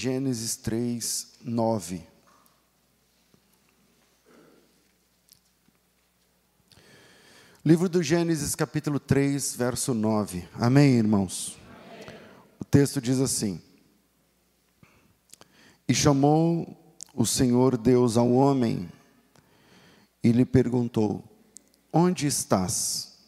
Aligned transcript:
Gênesis 0.00 0.54
3, 0.54 1.38
9. 1.42 2.06
Livro 7.64 7.88
do 7.88 8.00
Gênesis, 8.00 8.54
capítulo 8.54 9.00
3, 9.00 9.56
verso 9.56 9.92
9. 9.92 10.48
Amém, 10.54 10.92
irmãos? 10.92 11.58
Amém. 12.06 12.16
O 12.60 12.64
texto 12.64 13.00
diz 13.00 13.18
assim: 13.18 13.60
E 15.88 15.92
chamou 15.92 16.96
o 17.12 17.26
Senhor 17.26 17.76
Deus 17.76 18.16
ao 18.16 18.30
homem 18.30 18.88
e 20.22 20.30
lhe 20.30 20.44
perguntou: 20.44 21.24
Onde 21.92 22.28
estás? 22.28 23.18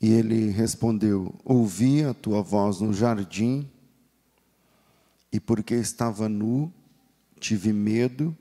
E 0.00 0.10
ele 0.10 0.48
respondeu: 0.48 1.38
Ouvi 1.44 2.02
a 2.02 2.14
tua 2.14 2.40
voz 2.40 2.80
no 2.80 2.94
jardim, 2.94 3.70
e 5.32 5.38
porque 5.38 5.74
estava 5.74 6.28
nu, 6.28 6.72
tive 7.38 7.72
medo 7.72 8.36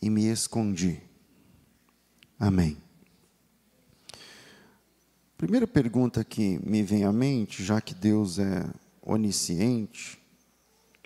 e 0.00 0.08
me 0.08 0.26
escondi. 0.26 1.00
Amém. 2.38 2.76
Primeira 5.36 5.66
pergunta 5.66 6.24
que 6.24 6.58
me 6.64 6.82
vem 6.82 7.04
à 7.04 7.12
mente, 7.12 7.62
já 7.62 7.80
que 7.80 7.94
Deus 7.94 8.38
é 8.38 8.64
onisciente, 9.02 10.18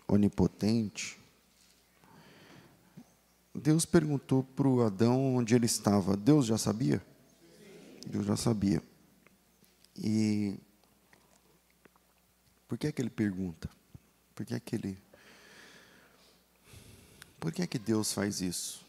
onipotente, 0.07 1.19
Deus 3.55 3.85
perguntou 3.85 4.45
para 4.45 4.69
o 4.69 4.83
Adão 4.83 5.37
onde 5.37 5.55
ele 5.55 5.66
estava. 5.66 6.16
Deus 6.16 6.47
já 6.47 6.57
sabia? 6.57 7.03
Deus 8.07 8.25
já 8.25 8.37
sabia. 8.37 8.83
E 9.97 10.59
por 12.69 12.79
que 12.79 12.87
é 12.87 12.93
que 12.93 13.03
ele 13.03 13.11
pergunta? 13.11 13.69
Por 14.39 14.47
que 14.47 14.55
é 14.55 14.61
que 14.61 14.77
ele 14.77 14.97
Por 17.41 17.51
que 17.51 17.61
é 17.61 17.67
que 17.67 17.77
Deus 17.77 18.13
faz 18.13 18.41
isso? 18.41 18.87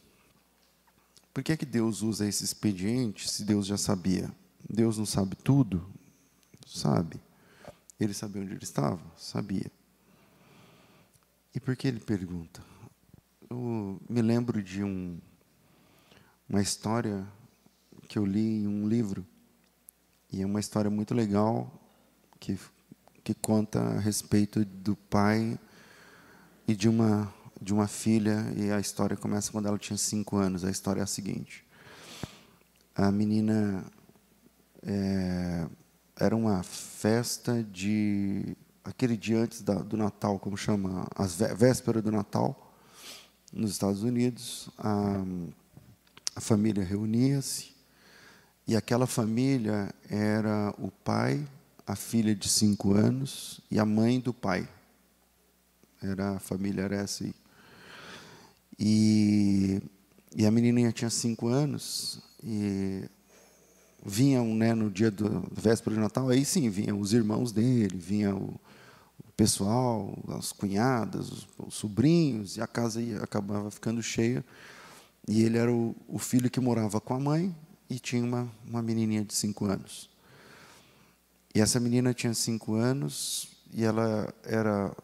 Por 1.34 1.44
que 1.44 1.52
é 1.52 1.58
que 1.58 1.66
Deus 1.66 2.04
usa 2.04 2.28
esse 2.28 2.44
expediente 2.44 3.28
se 3.28 3.44
Deus 3.44 3.66
já 3.66 3.76
sabia? 3.76 4.32
Deus 4.70 5.00
não 5.00 5.08
sabe 5.08 5.36
tudo? 5.36 5.92
Sabe. 6.68 7.20
Ele 8.00 8.14
sabia 8.14 8.44
onde 8.44 8.54
ele 8.54 8.64
estava? 8.64 9.02
Sabia. 9.18 9.72
E 11.56 11.60
por 11.60 11.76
que 11.76 11.88
ele 11.88 12.00
pergunta? 12.00 12.64
Eu 13.50 14.00
me 14.08 14.22
lembro 14.22 14.62
de 14.62 14.84
um, 14.84 15.18
uma 16.48 16.62
história 16.62 17.28
que 18.08 18.20
eu 18.20 18.26
li 18.26 18.62
em 18.62 18.68
um 18.68 18.88
livro, 18.88 19.26
e 20.32 20.44
é 20.44 20.46
uma 20.46 20.60
história 20.60 20.92
muito 20.92 21.16
legal, 21.16 21.74
que, 22.40 22.56
que 23.30 23.34
conta 23.36 23.80
a 23.80 24.00
respeito 24.00 24.66
do 24.66 24.96
pai 24.96 25.60
e 26.68 26.76
de 26.76 26.90
uma 26.90 27.32
de 27.62 27.72
uma 27.72 27.88
filha 27.88 28.52
e 28.56 28.72
a 28.72 28.80
história 28.80 29.16
começa 29.16 29.52
quando 29.52 29.68
ela 29.68 29.78
tinha 29.78 29.98
cinco 29.98 30.38
anos. 30.38 30.66
A 30.66 30.72
história 30.72 31.02
é 31.02 31.04
a 31.04 31.08
seguinte: 31.08 31.64
a 32.96 33.12
menina 33.12 33.86
é, 34.82 35.68
era 36.20 36.36
uma 36.36 36.64
festa 36.64 37.64
de 37.72 38.58
aquele 38.84 39.16
dia 39.16 39.42
antes 39.42 39.62
da, 39.62 39.76
do 39.76 39.96
Natal, 39.96 40.40
como 40.40 40.58
chama, 40.58 41.06
as 41.16 41.36
véspera 41.56 42.02
do 42.02 42.12
Natal, 42.12 42.74
nos 43.54 43.70
Estados 43.70 44.02
Unidos. 44.02 44.72
A, 44.76 45.24
a 46.36 46.42
família 46.42 46.84
reunia-se 46.84 47.76
e 48.66 48.76
aquela 48.76 49.06
família 49.06 49.94
era 50.10 50.74
o 50.80 50.90
pai, 50.90 51.46
a 51.90 51.96
filha 51.96 52.36
de 52.36 52.48
cinco 52.48 52.94
anos 52.94 53.60
e 53.72 53.80
a 53.80 53.86
mãe 53.86 54.20
do 54.20 54.32
pai. 54.32 54.70
Era 56.00 56.36
a 56.36 56.40
família 56.40 56.84
era. 56.84 57.04
E, 58.78 59.82
e 60.36 60.46
a 60.46 60.52
menininha 60.52 60.92
tinha 60.92 61.10
cinco 61.10 61.48
anos 61.48 62.20
e 62.44 63.10
vinham 64.06 64.54
né, 64.54 64.76
no 64.76 64.92
dia 64.92 65.10
do 65.10 65.44
véspera 65.52 65.96
de 65.96 66.00
Natal, 66.00 66.30
aí 66.30 66.46
sim, 66.46 66.70
vinham 66.70 67.00
os 67.00 67.12
irmãos 67.12 67.52
dele, 67.52 67.98
vinha 67.98 68.36
o, 68.36 68.54
o 69.18 69.32
pessoal, 69.36 70.16
as 70.38 70.52
cunhadas, 70.52 71.32
os, 71.32 71.48
os, 71.58 71.74
sobrinhos, 71.74 72.56
e 72.56 72.62
a 72.62 72.68
casa 72.68 73.02
ia, 73.02 73.24
acabava 73.24 73.72
ficando 73.72 74.04
cheia. 74.04 74.46
E 75.28 75.42
ele 75.42 75.58
era 75.58 75.74
o, 75.74 75.96
o, 76.08 76.20
filho 76.20 76.52
que 76.52 76.60
morava 76.60 77.02
com 77.02 77.16
a 77.16 77.20
mãe 77.20 77.54
e 77.90 77.98
tinha 77.98 78.24
uma, 78.24 78.48
uma 78.64 78.84
menininha 78.84 79.26
de 79.26 79.34
cinco 79.34 79.66
anos. 79.66 80.09
E 81.54 81.62
essa 81.62 81.80
menina 81.80 82.14
tinha 82.14 82.34
cinco 82.34 82.76
anos 82.76 83.50
e 83.74 83.84
ela 83.84 84.34
era 84.44 84.96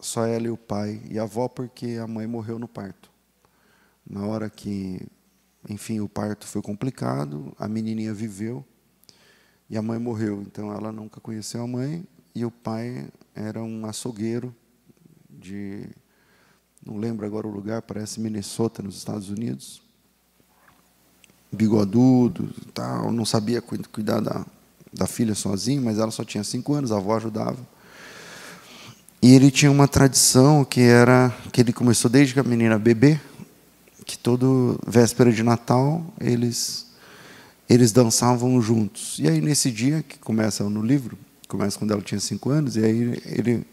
só 0.00 0.26
ela 0.26 0.46
e 0.46 0.50
o 0.50 0.56
pai 0.56 1.00
e 1.08 1.18
a 1.18 1.22
avó 1.22 1.48
porque 1.48 1.98
a 2.02 2.06
mãe 2.06 2.26
morreu 2.26 2.58
no 2.58 2.68
parto. 2.68 3.10
Na 4.08 4.26
hora 4.26 4.50
que, 4.50 5.00
enfim, 5.68 6.00
o 6.00 6.08
parto 6.08 6.46
foi 6.46 6.62
complicado, 6.62 7.54
a 7.58 7.68
menininha 7.68 8.12
viveu 8.12 8.64
e 9.70 9.76
a 9.76 9.82
mãe 9.82 9.98
morreu. 9.98 10.42
Então 10.42 10.72
ela 10.72 10.92
nunca 10.92 11.20
conheceu 11.20 11.62
a 11.62 11.66
mãe 11.66 12.06
e 12.34 12.44
o 12.44 12.50
pai 12.50 13.08
era 13.34 13.62
um 13.62 13.86
açougueiro 13.86 14.54
de 15.28 15.88
não 16.86 16.98
lembro 16.98 17.26
agora 17.26 17.48
o 17.48 17.50
lugar, 17.50 17.82
parece 17.82 18.20
Minnesota, 18.20 18.80
nos 18.80 18.96
Estados 18.96 19.28
Unidos. 19.28 19.82
Bigodudo, 21.50 22.54
tal, 22.72 23.10
não 23.10 23.24
sabia 23.24 23.60
cuidar 23.60 24.20
da, 24.20 24.46
da 24.96 25.06
filha 25.06 25.34
sozinho, 25.34 25.82
mas 25.82 25.98
ela 25.98 26.10
só 26.10 26.24
tinha 26.24 26.42
cinco 26.42 26.74
anos, 26.74 26.90
a 26.90 26.96
avó 26.96 27.16
ajudava. 27.16 27.58
E 29.22 29.34
ele 29.34 29.50
tinha 29.50 29.70
uma 29.70 29.88
tradição 29.88 30.64
que 30.64 30.80
era 30.80 31.34
que 31.52 31.60
ele 31.60 31.72
começou 31.72 32.10
desde 32.10 32.34
que 32.34 32.40
a 32.40 32.44
menina 32.44 32.78
bebê, 32.78 33.20
que 34.04 34.16
todo 34.16 34.78
véspera 34.86 35.32
de 35.32 35.42
Natal 35.42 36.04
eles 36.20 36.86
eles 37.68 37.90
dançavam 37.90 38.60
juntos. 38.62 39.18
E 39.18 39.28
aí 39.28 39.40
nesse 39.40 39.70
dia 39.70 40.02
que 40.02 40.18
começa 40.18 40.62
no 40.64 40.82
livro, 40.82 41.18
começa 41.48 41.78
quando 41.78 41.92
ela 41.92 42.02
tinha 42.02 42.20
cinco 42.20 42.50
anos, 42.50 42.76
e 42.76 42.84
aí 42.84 43.22
ele 43.26 43.66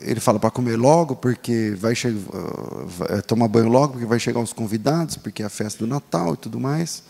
ele 0.00 0.20
fala 0.20 0.38
para 0.38 0.50
comer 0.50 0.76
logo 0.76 1.16
porque 1.16 1.74
vai 1.78 1.94
chegar 1.94 2.16
uh, 2.16 3.22
tomar 3.26 3.48
banho 3.48 3.68
logo 3.68 3.92
porque 3.92 4.06
vai 4.06 4.18
chegar 4.18 4.40
os 4.40 4.52
convidados 4.52 5.16
porque 5.16 5.42
é 5.42 5.46
a 5.46 5.50
festa 5.50 5.84
do 5.84 5.86
Natal 5.86 6.34
e 6.34 6.36
tudo 6.36 6.58
mais. 6.58 7.02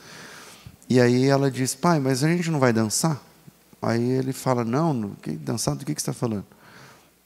E 0.88 1.00
aí 1.00 1.26
ela 1.26 1.50
diz, 1.50 1.74
pai, 1.74 1.98
mas 1.98 2.22
a 2.22 2.28
gente 2.28 2.50
não 2.50 2.60
vai 2.60 2.72
dançar? 2.72 3.20
Aí 3.82 4.02
ele 4.02 4.32
fala, 4.32 4.64
não, 4.64 5.10
que 5.22 5.32
dançar 5.32 5.74
do 5.74 5.84
que 5.84 5.94
que 5.94 6.00
está 6.00 6.12
falando? 6.12 6.46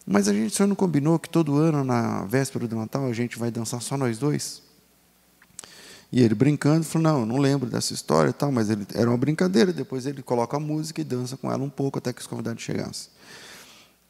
Mas 0.06 0.28
a 0.28 0.32
gente 0.32 0.54
só 0.54 0.66
não 0.66 0.74
combinou 0.74 1.18
que 1.18 1.28
todo 1.28 1.56
ano, 1.56 1.84
na 1.84 2.24
véspera 2.24 2.66
do 2.66 2.74
Natal, 2.74 3.06
a 3.06 3.12
gente 3.12 3.38
vai 3.38 3.50
dançar 3.50 3.80
só 3.80 3.96
nós 3.96 4.18
dois? 4.18 4.62
E 6.12 6.22
ele 6.22 6.34
brincando, 6.34 6.84
falou, 6.84 7.02
não, 7.02 7.26
não 7.26 7.36
lembro 7.36 7.70
dessa 7.70 7.92
história 7.92 8.32
tal, 8.32 8.50
mas 8.50 8.68
ele, 8.68 8.84
era 8.94 9.08
uma 9.08 9.16
brincadeira. 9.16 9.72
Depois 9.72 10.06
ele 10.06 10.22
coloca 10.22 10.56
a 10.56 10.60
música 10.60 11.00
e 11.00 11.04
dança 11.04 11.36
com 11.36 11.52
ela 11.52 11.62
um 11.62 11.70
pouco 11.70 11.98
até 11.98 12.12
que 12.12 12.20
os 12.20 12.26
convidados 12.26 12.62
chegassem. 12.62 13.10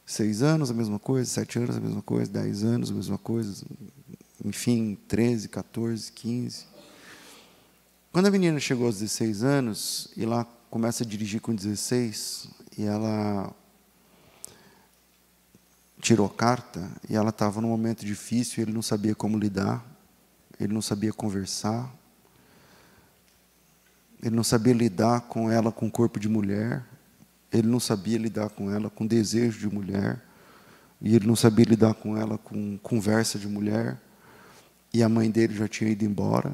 Seis 0.06 0.42
anos, 0.42 0.70
a 0.70 0.74
mesma 0.74 0.98
coisa. 0.98 1.28
Sete 1.28 1.58
anos, 1.58 1.76
a 1.76 1.80
mesma 1.80 2.00
coisa. 2.00 2.30
Dez 2.30 2.64
anos, 2.64 2.90
a 2.90 2.94
mesma 2.94 3.18
coisa. 3.18 3.64
Enfim, 4.42 4.96
13, 5.06 5.48
14, 5.48 6.10
15. 6.12 6.69
Quando 8.12 8.26
a 8.26 8.30
menina 8.32 8.58
chegou 8.58 8.86
aos 8.86 8.98
16 8.98 9.44
anos, 9.44 10.08
e 10.16 10.26
lá 10.26 10.44
começa 10.68 11.04
a 11.04 11.06
dirigir 11.06 11.40
com 11.40 11.54
16, 11.54 12.48
e 12.76 12.82
ela 12.82 13.54
tirou 16.00 16.28
carta 16.28 16.90
e 17.08 17.14
ela 17.14 17.28
estava 17.28 17.60
num 17.60 17.68
momento 17.68 18.04
difícil, 18.04 18.64
ele 18.64 18.72
não 18.72 18.82
sabia 18.82 19.14
como 19.14 19.38
lidar, 19.38 19.86
ele 20.58 20.72
não 20.72 20.82
sabia 20.82 21.12
conversar, 21.12 21.88
ele 24.20 24.34
não 24.34 24.42
sabia 24.42 24.74
lidar 24.74 25.20
com 25.20 25.48
ela 25.48 25.70
com 25.70 25.88
corpo 25.88 26.18
de 26.18 26.28
mulher, 26.28 26.84
ele 27.52 27.68
não 27.68 27.78
sabia 27.78 28.18
lidar 28.18 28.48
com 28.50 28.72
ela 28.72 28.90
com 28.90 29.06
desejo 29.06 29.60
de 29.60 29.72
mulher, 29.72 30.20
e 31.00 31.14
ele 31.14 31.28
não 31.28 31.36
sabia 31.36 31.64
lidar 31.64 31.94
com 31.94 32.16
ela 32.16 32.36
com 32.38 32.76
conversa 32.78 33.38
de 33.38 33.46
mulher, 33.46 34.00
e 34.92 35.00
a 35.00 35.08
mãe 35.08 35.30
dele 35.30 35.54
já 35.54 35.68
tinha 35.68 35.88
ido 35.88 36.04
embora, 36.04 36.52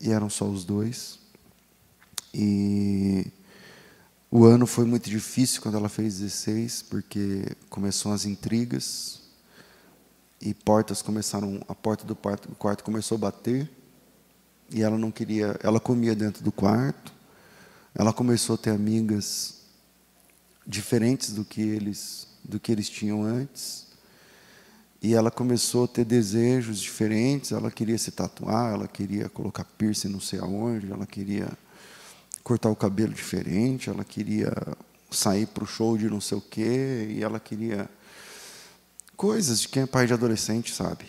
e 0.00 0.10
eram 0.10 0.30
só 0.30 0.46
os 0.46 0.64
dois. 0.64 1.18
E 2.32 3.26
o 4.30 4.44
ano 4.44 4.66
foi 4.66 4.84
muito 4.84 5.10
difícil 5.10 5.60
quando 5.60 5.76
ela 5.76 5.88
fez 5.88 6.18
16, 6.20 6.82
porque 6.82 7.44
começou 7.68 8.12
as 8.12 8.24
intrigas 8.24 9.20
e 10.40 10.54
portas 10.54 11.02
começaram, 11.02 11.60
a 11.68 11.74
porta 11.74 12.04
do 12.04 12.16
quarto, 12.16 12.48
do 12.48 12.54
quarto 12.54 12.82
começou 12.82 13.16
a 13.16 13.18
bater 13.18 13.70
e 14.72 14.82
ela 14.82 14.96
não 14.96 15.10
queria, 15.10 15.58
ela 15.62 15.80
comia 15.80 16.14
dentro 16.14 16.42
do 16.42 16.52
quarto. 16.52 17.12
Ela 17.94 18.12
começou 18.12 18.54
a 18.54 18.58
ter 18.58 18.70
amigas 18.70 19.62
diferentes 20.64 21.32
do 21.32 21.44
que 21.44 21.60
eles, 21.60 22.28
do 22.44 22.60
que 22.60 22.70
eles 22.70 22.88
tinham 22.88 23.22
antes. 23.24 23.89
E 25.02 25.14
ela 25.14 25.30
começou 25.30 25.84
a 25.84 25.88
ter 25.88 26.04
desejos 26.04 26.78
diferentes, 26.78 27.52
ela 27.52 27.70
queria 27.70 27.96
se 27.96 28.10
tatuar, 28.10 28.74
ela 28.74 28.86
queria 28.86 29.28
colocar 29.30 29.64
piercing 29.64 30.08
não 30.08 30.20
sei 30.20 30.38
aonde, 30.40 30.92
ela 30.92 31.06
queria 31.06 31.48
cortar 32.44 32.68
o 32.68 32.76
cabelo 32.76 33.14
diferente, 33.14 33.88
ela 33.88 34.04
queria 34.04 34.52
sair 35.10 35.46
para 35.46 35.64
o 35.64 35.66
show 35.66 35.96
de 35.96 36.08
não 36.10 36.20
sei 36.20 36.36
o 36.36 36.40
quê, 36.40 37.08
e 37.10 37.22
ela 37.22 37.40
queria 37.40 37.88
coisas 39.16 39.60
de 39.60 39.68
quem 39.68 39.84
é 39.84 39.86
pai 39.86 40.06
de 40.06 40.12
adolescente, 40.12 40.74
sabe? 40.74 41.04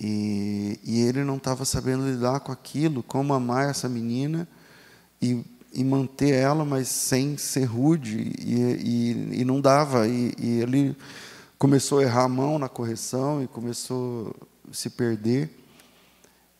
E, 0.00 0.80
e 0.82 1.00
ele 1.00 1.22
não 1.22 1.36
estava 1.36 1.64
sabendo 1.64 2.08
lidar 2.08 2.40
com 2.40 2.50
aquilo, 2.50 3.02
como 3.02 3.32
amar 3.32 3.70
essa 3.70 3.88
menina 3.88 4.48
e, 5.20 5.44
e 5.72 5.84
manter 5.84 6.34
ela, 6.34 6.64
mas 6.64 6.88
sem 6.88 7.36
ser 7.36 7.64
rude, 7.64 8.32
e, 8.38 8.54
e, 9.34 9.40
e 9.40 9.44
não 9.44 9.60
dava. 9.60 10.08
E, 10.08 10.34
e 10.38 10.60
ele 10.60 10.96
começou 11.62 12.00
a 12.00 12.02
errar 12.02 12.24
a 12.24 12.28
mão 12.28 12.58
na 12.58 12.68
correção 12.68 13.40
e 13.40 13.46
começou 13.46 14.34
a 14.68 14.74
se 14.74 14.90
perder. 14.90 15.48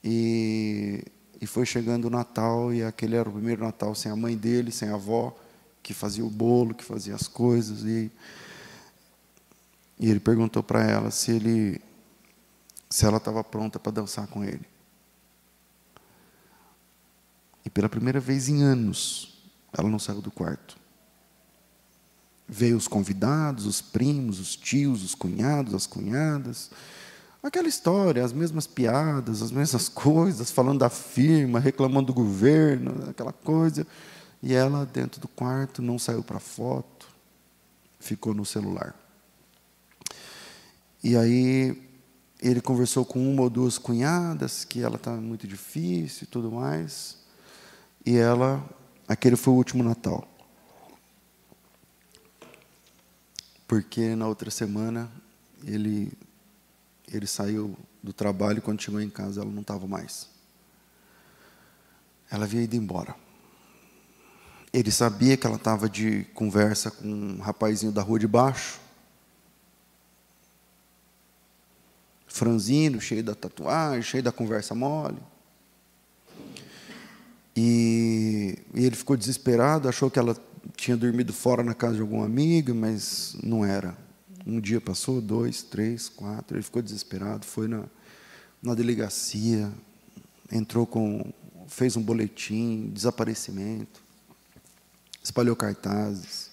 E, 0.05 1.03
e 1.41 1.45
foi 1.45 1.67
chegando 1.67 2.05
o 2.05 2.11
Natal, 2.11 2.73
e 2.73 2.85
aquele 2.85 3.17
era 3.17 3.29
o 3.29 3.33
primeiro 3.33 3.65
Natal 3.65 3.97
sem 3.97 4.13
a 4.13 4.15
mãe 4.15 4.37
dele, 4.37 4.71
sem 4.71 4.89
a 4.91 4.95
avó, 4.95 5.37
que 5.83 5.93
fazia 5.93 6.25
o 6.25 6.31
bolo, 6.31 6.73
que 6.73 6.85
fazia 6.85 7.17
as 7.17 7.27
coisas. 7.27 7.83
E, 7.83 8.13
e 9.99 10.09
ele 10.09 10.21
perguntou 10.21 10.63
para 10.63 10.85
ela 10.85 11.11
se 11.11 11.33
ele 11.33 11.81
se 12.89 13.05
ela 13.05 13.17
estava 13.17 13.43
pronta 13.43 13.81
para 13.81 13.91
dançar 13.91 14.29
com 14.29 14.45
ele. 14.45 14.65
E 17.65 17.71
pela 17.71 17.89
primeira 17.89 18.21
vez 18.21 18.49
em 18.49 18.63
anos, 18.63 19.37
ela 19.77 19.89
não 19.89 19.99
saiu 19.99 20.23
do 20.23 20.31
quarto. 20.31 20.81
Veio 22.49 22.77
os 22.77 22.89
convidados, 22.89 23.67
os 23.67 23.81
primos, 23.81 24.39
os 24.41 24.57
tios, 24.57 25.03
os 25.03 25.15
cunhados, 25.15 25.75
as 25.75 25.87
cunhadas. 25.87 26.71
Aquela 27.43 27.69
história, 27.69 28.25
as 28.25 28.33
mesmas 28.33 28.67
piadas, 28.67 29.43
as 29.43 29.51
mesmas 29.51 29.89
coisas, 29.91 30.51
falando 30.51 30.81
da 30.81 30.91
firma, 30.91 31.59
reclamando 31.59 32.09
do 32.09 32.15
governo, 32.15 33.09
aquela 33.09 33.33
coisa. 33.33 33.87
E 34.43 34.55
ela, 34.55 34.85
dentro 34.85 35.21
do 35.21 35.29
quarto, 35.29 35.81
não 35.81 35.99
saiu 35.99 36.23
para 36.23 36.39
foto, 36.39 37.09
ficou 38.01 38.35
no 38.35 38.45
celular. 38.45 38.95
E 41.03 41.17
aí 41.17 41.81
ele 42.41 42.61
conversou 42.61 43.05
com 43.05 43.21
uma 43.21 43.43
ou 43.43 43.51
duas 43.51 43.79
cunhadas, 43.79 44.65
que 44.65 44.83
ela 44.83 44.97
está 44.97 45.13
muito 45.13 45.47
difícil 45.47 46.25
e 46.25 46.27
tudo 46.27 46.51
mais. 46.51 47.19
E 48.05 48.17
ela, 48.17 48.65
aquele 49.07 49.37
foi 49.37 49.55
o 49.55 49.57
último 49.57 49.85
Natal. 49.85 50.29
Porque 53.73 54.15
na 54.15 54.29
outra 54.29 54.51
semana 54.51 55.11
ele 55.65 56.13
ele 57.11 57.27
saiu 57.27 57.75
do 58.03 58.13
trabalho 58.13 58.59
e 58.59 58.61
quando 58.61 58.83
chegou 58.83 59.01
em 59.01 59.09
casa 59.09 59.41
ela 59.41 59.51
não 59.51 59.63
estava 59.63 59.87
mais. 59.87 60.29
Ela 62.31 62.45
havia 62.45 62.61
ido 62.61 62.77
embora. 62.77 63.17
Ele 64.75 64.91
sabia 64.91 65.39
que 65.39 65.47
ela 65.47 65.57
estava 65.57 65.89
de 65.89 66.25
conversa 66.35 66.91
com 66.91 67.09
um 67.09 67.41
rapazinho 67.41 67.91
da 67.91 68.03
rua 68.03 68.19
de 68.19 68.27
baixo 68.27 68.79
franzino, 72.27 73.01
cheio 73.01 73.25
da 73.25 73.35
tatuagem, 73.35 74.03
cheio 74.03 74.23
da 74.23 74.33
conversa 74.33 74.75
mole. 74.75 75.17
E, 77.57 78.59
e, 78.75 78.85
ele 78.85 78.97
ficou 78.97 79.17
desesperado, 79.17 79.89
achou 79.89 80.11
que 80.11 80.19
ela 80.19 80.37
tinha 80.77 80.97
dormido 80.97 81.33
fora 81.33 81.63
na 81.63 81.75
casa 81.75 81.97
de 81.97 82.01
alguma 82.01 82.25
amiga, 82.25 82.73
mas 82.75 83.37
não 83.43 83.65
era. 83.65 83.97
Um 84.47 84.61
dia 84.61 84.81
passou, 84.81 85.21
dois, 85.21 85.63
três, 85.63 86.09
quatro, 86.09 86.57
ele 86.57 86.63
ficou 86.63 86.83
desesperado, 86.83 87.47
foi 87.47 87.69
na, 87.69 87.85
na 88.63 88.75
delegacia, 88.75 89.73
entrou 90.51 90.87
com. 90.87 91.33
fez 91.69 91.97
um 91.97 92.03
boletim, 92.03 92.91
desaparecimento, 92.93 94.03
espalhou 95.23 95.55
cartazes. 95.55 96.51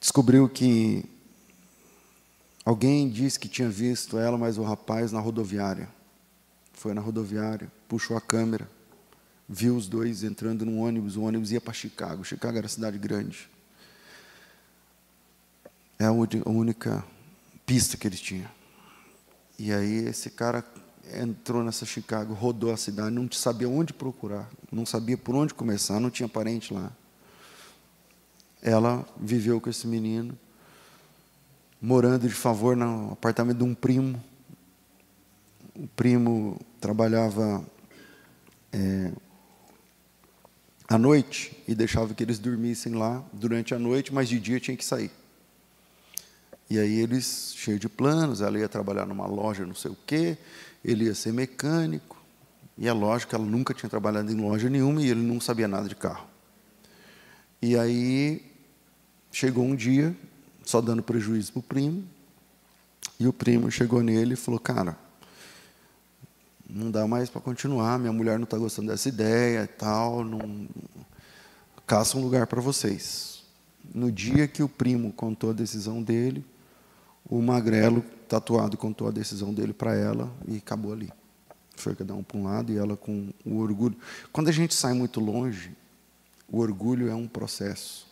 Descobriu 0.00 0.48
que 0.48 1.04
Alguém 2.66 3.08
disse 3.08 3.38
que 3.38 3.48
tinha 3.48 3.68
visto 3.68 4.18
ela, 4.18 4.36
mas 4.36 4.58
o 4.58 4.64
rapaz 4.64 5.12
na 5.12 5.20
rodoviária. 5.20 5.88
Foi 6.72 6.92
na 6.92 7.00
rodoviária, 7.00 7.70
puxou 7.86 8.16
a 8.16 8.20
câmera, 8.20 8.68
viu 9.48 9.76
os 9.76 9.88
dois 9.88 10.22
entrando 10.22 10.64
num 10.64 10.80
ônibus. 10.80 11.16
O 11.16 11.22
ônibus 11.22 11.52
ia 11.52 11.60
para 11.60 11.72
Chicago. 11.72 12.24
Chicago 12.24 12.58
era 12.58 12.68
cidade 12.68 12.98
grande. 12.98 13.48
É 15.98 16.04
a 16.04 16.12
única 16.12 17.04
pista 17.64 17.96
que 17.96 18.06
eles 18.06 18.20
tinham. 18.20 18.48
E 19.58 19.72
aí 19.72 20.06
esse 20.06 20.30
cara 20.30 20.64
entrou 21.14 21.62
nessa 21.62 21.86
Chicago, 21.86 22.34
rodou 22.34 22.72
a 22.72 22.76
cidade, 22.76 23.14
não 23.14 23.30
sabia 23.30 23.68
onde 23.68 23.92
procurar, 23.92 24.50
não 24.70 24.84
sabia 24.84 25.16
por 25.16 25.34
onde 25.34 25.54
começar, 25.54 26.00
não 26.00 26.10
tinha 26.10 26.28
parente 26.28 26.74
lá. 26.74 26.92
Ela 28.60 29.06
viveu 29.16 29.60
com 29.60 29.70
esse 29.70 29.86
menino 29.86 30.36
morando 31.80 32.26
de 32.28 32.34
favor 32.34 32.76
no 32.76 33.12
apartamento 33.12 33.58
de 33.58 33.64
um 33.64 33.74
primo. 33.74 34.22
O 35.74 35.86
primo 35.88 36.58
trabalhava 36.80 37.64
é, 38.72 39.12
à 40.88 40.98
noite 40.98 41.56
e 41.66 41.74
deixava 41.74 42.14
que 42.14 42.22
eles 42.22 42.38
dormissem 42.38 42.94
lá 42.94 43.24
durante 43.32 43.74
a 43.74 43.78
noite, 43.78 44.12
mas 44.12 44.28
de 44.28 44.38
dia 44.38 44.60
tinha 44.60 44.76
que 44.76 44.84
sair. 44.84 45.10
E 46.68 46.78
aí 46.78 47.00
eles, 47.00 47.54
cheio 47.56 47.78
de 47.78 47.88
planos, 47.88 48.40
ela 48.40 48.58
ia 48.58 48.68
trabalhar 48.68 49.06
numa 49.06 49.26
loja 49.26 49.64
não 49.64 49.74
sei 49.74 49.90
o 49.90 49.96
quê, 50.06 50.36
ele 50.84 51.04
ia 51.04 51.14
ser 51.14 51.32
mecânico, 51.32 52.16
e 52.78 52.86
é 52.86 52.92
lógico 52.92 53.30
que 53.30 53.34
ela 53.34 53.44
nunca 53.44 53.72
tinha 53.72 53.88
trabalhado 53.88 54.30
em 54.30 54.34
loja 54.34 54.68
nenhuma 54.68 55.00
e 55.00 55.08
ele 55.08 55.22
não 55.22 55.40
sabia 55.40 55.66
nada 55.66 55.88
de 55.88 55.94
carro. 55.94 56.26
E 57.62 57.76
aí 57.76 58.44
chegou 59.32 59.64
um 59.64 59.74
dia 59.74 60.14
só 60.62 60.80
dando 60.80 61.02
prejuízo 61.02 61.52
para 61.52 61.60
o 61.60 61.62
primo. 61.62 62.04
E 63.18 63.26
o 63.26 63.32
primo 63.32 63.70
chegou 63.70 64.02
nele 64.02 64.34
e 64.34 64.36
falou: 64.36 64.60
Cara, 64.60 64.98
não 66.68 66.90
dá 66.90 67.06
mais 67.06 67.30
para 67.30 67.40
continuar, 67.40 67.98
minha 67.98 68.12
mulher 68.12 68.38
não 68.38 68.44
está 68.44 68.58
gostando 68.58 68.88
dessa 68.88 69.08
ideia 69.08 69.64
e 69.64 69.66
tal, 69.66 70.24
não... 70.24 70.68
caça 71.86 72.18
um 72.18 72.22
lugar 72.22 72.46
para 72.46 72.60
vocês. 72.60 73.44
No 73.94 74.10
dia 74.10 74.48
que 74.48 74.62
o 74.62 74.68
primo 74.68 75.12
contou 75.12 75.50
a 75.50 75.52
decisão 75.52 76.02
dele, 76.02 76.44
o 77.28 77.40
magrelo 77.40 78.02
tatuado 78.28 78.76
contou 78.76 79.08
a 79.08 79.10
decisão 79.10 79.54
dele 79.54 79.72
para 79.72 79.94
ela 79.94 80.30
e 80.48 80.56
acabou 80.56 80.92
ali. 80.92 81.10
Foi 81.76 81.94
cada 81.94 82.14
um 82.14 82.22
para 82.22 82.38
um 82.38 82.44
lado 82.44 82.72
e 82.72 82.76
ela 82.76 82.96
com 82.96 83.28
o 83.44 83.58
orgulho. 83.58 83.96
Quando 84.32 84.48
a 84.48 84.52
gente 84.52 84.74
sai 84.74 84.92
muito 84.92 85.20
longe, 85.20 85.72
o 86.48 86.58
orgulho 86.58 87.08
é 87.08 87.14
um 87.14 87.28
processo. 87.28 88.06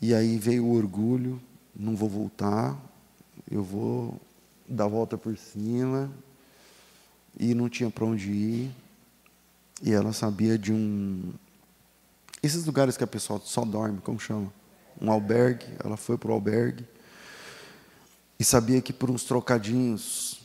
E 0.00 0.14
aí 0.14 0.38
veio 0.38 0.64
o 0.64 0.74
orgulho, 0.74 1.40
não 1.74 1.94
vou 1.94 2.08
voltar, 2.08 2.76
eu 3.50 3.62
vou 3.62 4.20
dar 4.68 4.84
a 4.84 4.88
volta 4.88 5.16
por 5.16 5.36
cima. 5.36 6.10
E 7.38 7.54
não 7.54 7.68
tinha 7.68 7.90
para 7.90 8.04
onde 8.04 8.30
ir. 8.30 8.74
E 9.82 9.92
ela 9.92 10.12
sabia 10.12 10.58
de 10.58 10.72
um. 10.72 11.32
Esses 12.42 12.64
lugares 12.64 12.96
que 12.96 13.04
a 13.04 13.06
pessoa 13.06 13.40
só 13.44 13.64
dorme, 13.64 14.00
como 14.00 14.18
chama? 14.18 14.52
Um 15.00 15.10
albergue. 15.10 15.66
Ela 15.82 15.96
foi 15.96 16.16
para 16.18 16.30
o 16.30 16.34
albergue. 16.34 16.86
E 18.38 18.44
sabia 18.44 18.80
que 18.80 18.92
por 18.92 19.10
uns 19.10 19.24
trocadinhos 19.24 20.40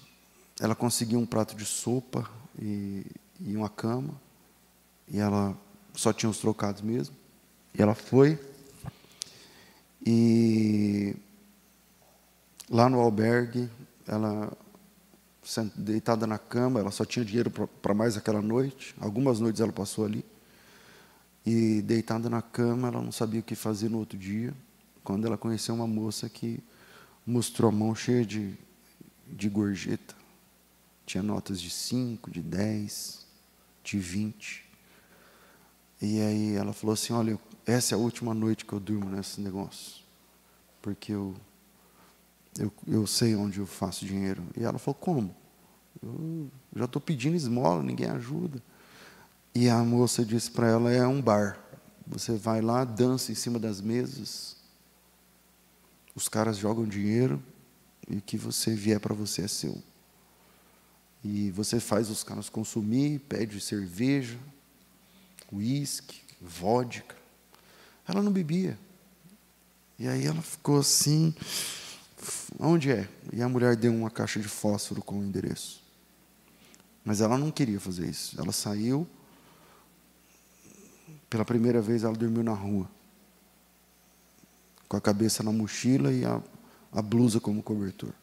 ela 0.59 0.75
conseguia 0.75 1.17
um 1.17 1.25
prato 1.25 1.55
de 1.55 1.65
sopa 1.65 2.29
e, 2.59 3.05
e 3.39 3.55
uma 3.55 3.69
cama. 3.69 4.13
E 5.07 5.19
ela 5.19 5.57
só 5.93 6.13
tinha 6.13 6.29
os 6.29 6.37
trocados 6.37 6.81
mesmo. 6.81 7.15
E 7.73 7.81
ela 7.81 7.95
foi 7.95 8.39
e 10.09 11.17
lá 12.69 12.89
no 12.89 12.99
albergue, 13.01 13.69
ela 14.07 14.51
deitada 15.75 16.27
na 16.27 16.37
cama, 16.37 16.79
ela 16.79 16.91
só 16.91 17.05
tinha 17.05 17.23
dinheiro 17.23 17.49
para 17.49 17.93
mais 17.93 18.17
aquela 18.17 18.41
noite. 18.41 18.95
Algumas 18.99 19.39
noites 19.39 19.61
ela 19.61 19.71
passou 19.71 20.05
ali. 20.05 20.25
E 21.45 21.81
deitada 21.81 22.29
na 22.29 22.41
cama, 22.41 22.89
ela 22.89 23.01
não 23.01 23.11
sabia 23.11 23.39
o 23.39 23.43
que 23.43 23.55
fazer 23.55 23.89
no 23.89 23.99
outro 23.99 24.17
dia, 24.17 24.53
quando 25.03 25.25
ela 25.25 25.37
conheceu 25.37 25.73
uma 25.73 25.87
moça 25.87 26.27
que 26.27 26.61
mostrou 27.25 27.69
a 27.69 27.71
mão 27.71 27.95
cheia 27.95 28.25
de, 28.25 28.53
de 29.25 29.47
gorjeta. 29.47 30.13
Tinha 31.05 31.23
notas 31.23 31.61
de 31.61 31.69
5, 31.69 32.29
de 32.29 32.41
10, 32.41 33.25
de 33.83 33.97
20. 33.97 34.65
E 36.01 36.19
aí 36.19 36.55
ela 36.55 36.73
falou 36.73 36.93
assim: 36.93 37.13
Olha, 37.13 37.39
essa 37.65 37.95
é 37.95 37.97
a 37.97 37.99
última 37.99 38.33
noite 38.33 38.65
que 38.65 38.73
eu 38.73 38.79
durmo 38.79 39.09
nesse 39.09 39.39
negócio, 39.39 40.03
porque 40.81 41.13
eu, 41.13 41.33
eu, 42.57 42.71
eu 42.87 43.07
sei 43.07 43.35
onde 43.35 43.59
eu 43.59 43.65
faço 43.65 44.05
dinheiro. 44.05 44.43
E 44.55 44.63
ela 44.63 44.77
falou: 44.77 44.95
Como? 44.95 45.35
Eu 46.01 46.49
já 46.75 46.85
estou 46.85 47.01
pedindo 47.01 47.35
esmola, 47.35 47.81
ninguém 47.83 48.09
ajuda. 48.09 48.61
E 49.53 49.69
a 49.69 49.83
moça 49.83 50.23
disse 50.25 50.51
para 50.51 50.67
ela: 50.67 50.91
É 50.91 51.05
um 51.07 51.21
bar. 51.21 51.59
Você 52.05 52.35
vai 52.35 52.61
lá, 52.61 52.85
dança 52.85 53.31
em 53.31 53.35
cima 53.35 53.59
das 53.59 53.81
mesas, 53.81 54.55
os 56.15 56.29
caras 56.29 56.57
jogam 56.57 56.85
dinheiro 56.85 57.43
e 58.09 58.17
o 58.17 58.21
que 58.21 58.37
você 58.37 58.73
vier 58.73 58.99
para 58.99 59.13
você 59.13 59.43
é 59.43 59.47
seu. 59.47 59.77
E 61.23 61.51
você 61.51 61.79
faz 61.79 62.09
os 62.09 62.23
caras 62.23 62.47
consumir, 62.47 63.19
pede 63.19 63.59
cerveja, 63.59 64.37
uísque, 65.51 66.21
vodka. 66.41 67.15
Ela 68.07 68.21
não 68.21 68.31
bebia. 68.31 68.79
E 69.99 70.07
aí 70.07 70.25
ela 70.25 70.41
ficou 70.41 70.79
assim, 70.79 71.35
Onde 72.59 72.91
é? 72.91 73.07
E 73.31 73.41
a 73.41 73.49
mulher 73.49 73.75
deu 73.75 73.93
uma 73.93 74.09
caixa 74.09 74.39
de 74.39 74.47
fósforo 74.47 75.01
com 75.01 75.19
o 75.19 75.23
endereço. 75.23 75.83
Mas 77.05 77.21
ela 77.21 77.37
não 77.37 77.51
queria 77.51 77.79
fazer 77.79 78.09
isso. 78.09 78.39
Ela 78.39 78.51
saiu. 78.51 79.07
Pela 81.29 81.45
primeira 81.45 81.81
vez, 81.81 82.03
ela 82.03 82.15
dormiu 82.15 82.43
na 82.43 82.53
rua. 82.53 82.89
Com 84.89 84.97
a 84.97 85.01
cabeça 85.01 85.43
na 85.43 85.51
mochila 85.51 86.11
e 86.11 86.25
a, 86.25 86.41
a 86.91 87.01
blusa 87.01 87.39
como 87.39 87.61
cobertor. 87.61 88.13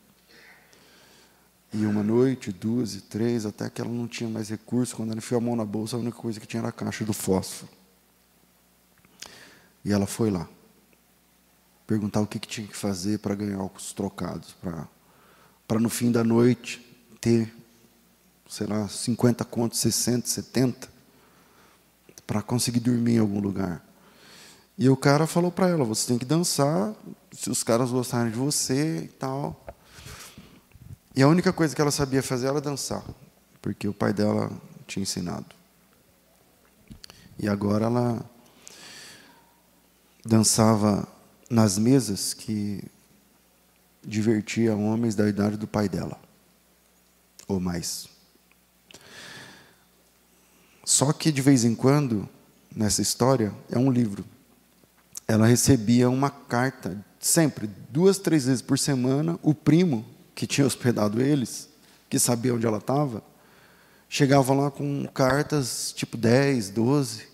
E 1.72 1.84
uma 1.86 2.02
noite, 2.02 2.52
duas 2.52 2.94
e 2.94 3.00
três, 3.00 3.44
até 3.44 3.68
que 3.68 3.80
ela 3.80 3.90
não 3.90 4.08
tinha 4.08 4.28
mais 4.28 4.48
recurso. 4.48 4.96
Quando 4.96 5.10
ela 5.10 5.18
enfiou 5.18 5.38
a 5.38 5.44
mão 5.44 5.56
na 5.56 5.64
bolsa, 5.64 5.96
a 5.96 5.98
única 5.98 6.16
coisa 6.16 6.40
que 6.40 6.46
tinha 6.46 6.60
era 6.60 6.68
a 6.68 6.72
caixa 6.72 7.04
do 7.04 7.12
fósforo. 7.12 7.70
E 9.84 9.92
ela 9.92 10.06
foi 10.06 10.30
lá 10.30 10.48
perguntar 11.86 12.20
o 12.20 12.26
que, 12.26 12.38
que 12.38 12.48
tinha 12.48 12.66
que 12.66 12.76
fazer 12.76 13.18
para 13.18 13.34
ganhar 13.34 13.62
os 13.62 13.92
trocados, 13.92 14.54
para 15.66 15.80
no 15.80 15.90
fim 15.90 16.10
da 16.10 16.24
noite 16.24 16.80
ter, 17.20 17.54
sei 18.48 18.66
lá, 18.66 18.88
50 18.88 19.44
contos, 19.44 19.78
60, 19.80 20.26
70, 20.26 20.88
para 22.26 22.42
conseguir 22.42 22.80
dormir 22.80 23.16
em 23.16 23.18
algum 23.18 23.40
lugar. 23.40 23.84
E 24.76 24.88
o 24.88 24.96
cara 24.96 25.26
falou 25.26 25.52
para 25.52 25.68
ela: 25.68 25.84
você 25.84 26.06
tem 26.08 26.18
que 26.18 26.24
dançar, 26.24 26.94
se 27.32 27.50
os 27.50 27.62
caras 27.62 27.90
gostarem 27.90 28.32
de 28.32 28.38
você 28.38 29.04
e 29.04 29.08
tal. 29.08 29.64
E 31.14 31.22
a 31.22 31.28
única 31.28 31.52
coisa 31.52 31.74
que 31.74 31.80
ela 31.80 31.92
sabia 31.92 32.22
fazer 32.22 32.48
era 32.48 32.60
dançar, 32.60 33.04
porque 33.62 33.86
o 33.86 33.94
pai 33.94 34.12
dela 34.12 34.50
tinha 34.86 35.02
ensinado. 35.02 35.46
E 37.38 37.48
agora 37.48 37.86
ela 37.86 38.30
dançava 40.24 41.06
nas 41.54 41.78
mesas 41.78 42.34
que 42.34 42.82
divertia 44.02 44.74
homens 44.74 45.14
da 45.14 45.28
idade 45.28 45.56
do 45.56 45.68
pai 45.68 45.88
dela, 45.88 46.20
ou 47.46 47.60
mais. 47.60 48.08
Só 50.84 51.12
que 51.12 51.30
de 51.30 51.40
vez 51.40 51.64
em 51.64 51.72
quando, 51.72 52.28
nessa 52.74 53.00
história, 53.00 53.54
é 53.70 53.78
um 53.78 53.88
livro. 53.88 54.24
Ela 55.28 55.46
recebia 55.46 56.10
uma 56.10 56.28
carta, 56.28 56.98
sempre, 57.20 57.70
duas, 57.88 58.18
três 58.18 58.46
vezes 58.46 58.60
por 58.60 58.76
semana, 58.76 59.38
o 59.40 59.54
primo 59.54 60.04
que 60.34 60.48
tinha 60.48 60.66
hospedado 60.66 61.22
eles, 61.22 61.68
que 62.10 62.18
sabia 62.18 62.52
onde 62.52 62.66
ela 62.66 62.78
estava, 62.78 63.22
chegava 64.08 64.52
lá 64.52 64.72
com 64.72 65.06
cartas 65.06 65.92
tipo 65.96 66.16
10, 66.16 66.70
12, 66.70 67.28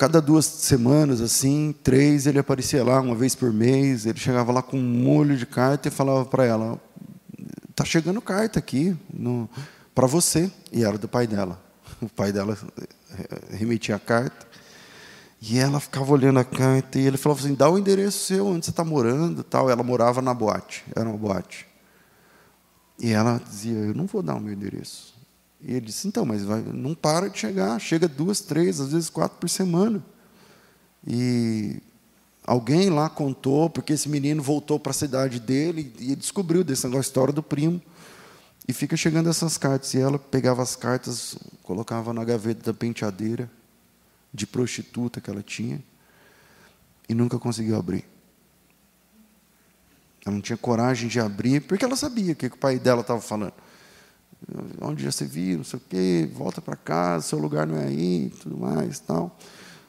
cada 0.00 0.18
duas 0.18 0.46
semanas, 0.46 1.20
assim, 1.20 1.74
três, 1.84 2.26
ele 2.26 2.38
aparecia 2.38 2.82
lá 2.82 2.98
uma 3.02 3.14
vez 3.14 3.34
por 3.34 3.52
mês. 3.52 4.06
Ele 4.06 4.18
chegava 4.18 4.50
lá 4.50 4.62
com 4.62 4.78
um 4.78 4.82
molho 4.82 5.36
de 5.36 5.44
carta 5.44 5.88
e 5.88 5.90
falava 5.90 6.24
para 6.24 6.46
ela: 6.46 6.80
"Tá 7.74 7.84
chegando 7.84 8.18
carta 8.22 8.58
aqui 8.58 8.96
para 9.94 10.06
você". 10.06 10.50
E 10.72 10.82
era 10.82 10.96
do 10.96 11.06
pai 11.06 11.26
dela. 11.26 11.62
O 12.00 12.08
pai 12.08 12.32
dela 12.32 12.56
eh, 12.78 13.56
remetia 13.56 13.94
a 13.94 13.98
carta. 13.98 14.46
E 15.38 15.58
ela 15.58 15.78
ficava 15.78 16.10
olhando 16.10 16.38
a 16.38 16.44
carta 16.44 16.98
e 16.98 17.06
ele 17.06 17.18
falava 17.18 17.40
assim: 17.42 17.52
"Dá 17.54 17.68
o 17.68 17.78
endereço 17.78 18.24
seu, 18.24 18.46
onde 18.46 18.64
você 18.64 18.70
está 18.70 18.82
morando", 18.82 19.44
tal. 19.44 19.68
Ela 19.68 19.82
morava 19.82 20.22
na 20.22 20.32
boate, 20.32 20.82
era 20.96 21.06
uma 21.06 21.18
boate. 21.18 21.66
E 22.98 23.12
ela 23.12 23.38
dizia: 23.38 23.76
"Eu 23.76 23.94
não 23.94 24.06
vou 24.06 24.22
dar 24.22 24.36
o 24.36 24.40
meu 24.40 24.54
endereço". 24.54 25.09
E 25.62 25.72
ele 25.72 25.86
disse: 25.86 26.08
então, 26.08 26.24
mas 26.24 26.42
vai, 26.42 26.62
não 26.62 26.94
para 26.94 27.28
de 27.28 27.38
chegar, 27.38 27.78
chega 27.78 28.08
duas, 28.08 28.40
três, 28.40 28.80
às 28.80 28.92
vezes 28.92 29.10
quatro 29.10 29.38
por 29.38 29.48
semana. 29.48 30.02
E 31.06 31.80
alguém 32.46 32.90
lá 32.90 33.08
contou, 33.08 33.68
porque 33.68 33.92
esse 33.92 34.08
menino 34.08 34.42
voltou 34.42 34.78
para 34.78 34.90
a 34.90 34.94
cidade 34.94 35.38
dele 35.38 35.92
e 35.98 36.16
descobriu 36.16 36.64
desse 36.64 36.84
negócio, 36.84 37.00
a 37.00 37.08
história 37.08 37.32
do 37.32 37.42
primo. 37.42 37.80
E 38.66 38.72
fica 38.72 38.96
chegando 38.96 39.28
essas 39.28 39.58
cartas. 39.58 39.94
E 39.94 39.98
ela 39.98 40.18
pegava 40.18 40.62
as 40.62 40.76
cartas, 40.76 41.36
colocava 41.62 42.12
na 42.12 42.24
gaveta 42.24 42.72
da 42.72 42.74
penteadeira 42.74 43.50
de 44.32 44.46
prostituta 44.46 45.20
que 45.20 45.28
ela 45.28 45.42
tinha 45.42 45.82
e 47.08 47.14
nunca 47.14 47.38
conseguiu 47.38 47.76
abrir. 47.76 48.04
Ela 50.24 50.34
não 50.34 50.42
tinha 50.42 50.56
coragem 50.56 51.08
de 51.08 51.18
abrir, 51.18 51.60
porque 51.62 51.84
ela 51.84 51.96
sabia 51.96 52.32
o 52.32 52.36
que 52.36 52.46
o 52.46 52.56
pai 52.56 52.78
dela 52.78 53.00
estava 53.00 53.20
falando 53.20 53.54
onde 54.80 55.04
já 55.04 55.12
se 55.12 55.24
viu, 55.24 55.58
não 55.58 55.64
sei 55.64 55.78
o 55.78 55.82
quê, 55.88 56.30
volta 56.32 56.60
para 56.60 56.76
casa, 56.76 57.28
seu 57.28 57.38
lugar 57.38 57.66
não 57.66 57.76
é 57.76 57.84
aí, 57.84 58.32
tudo 58.42 58.56
mais, 58.56 58.98
tal. 59.00 59.36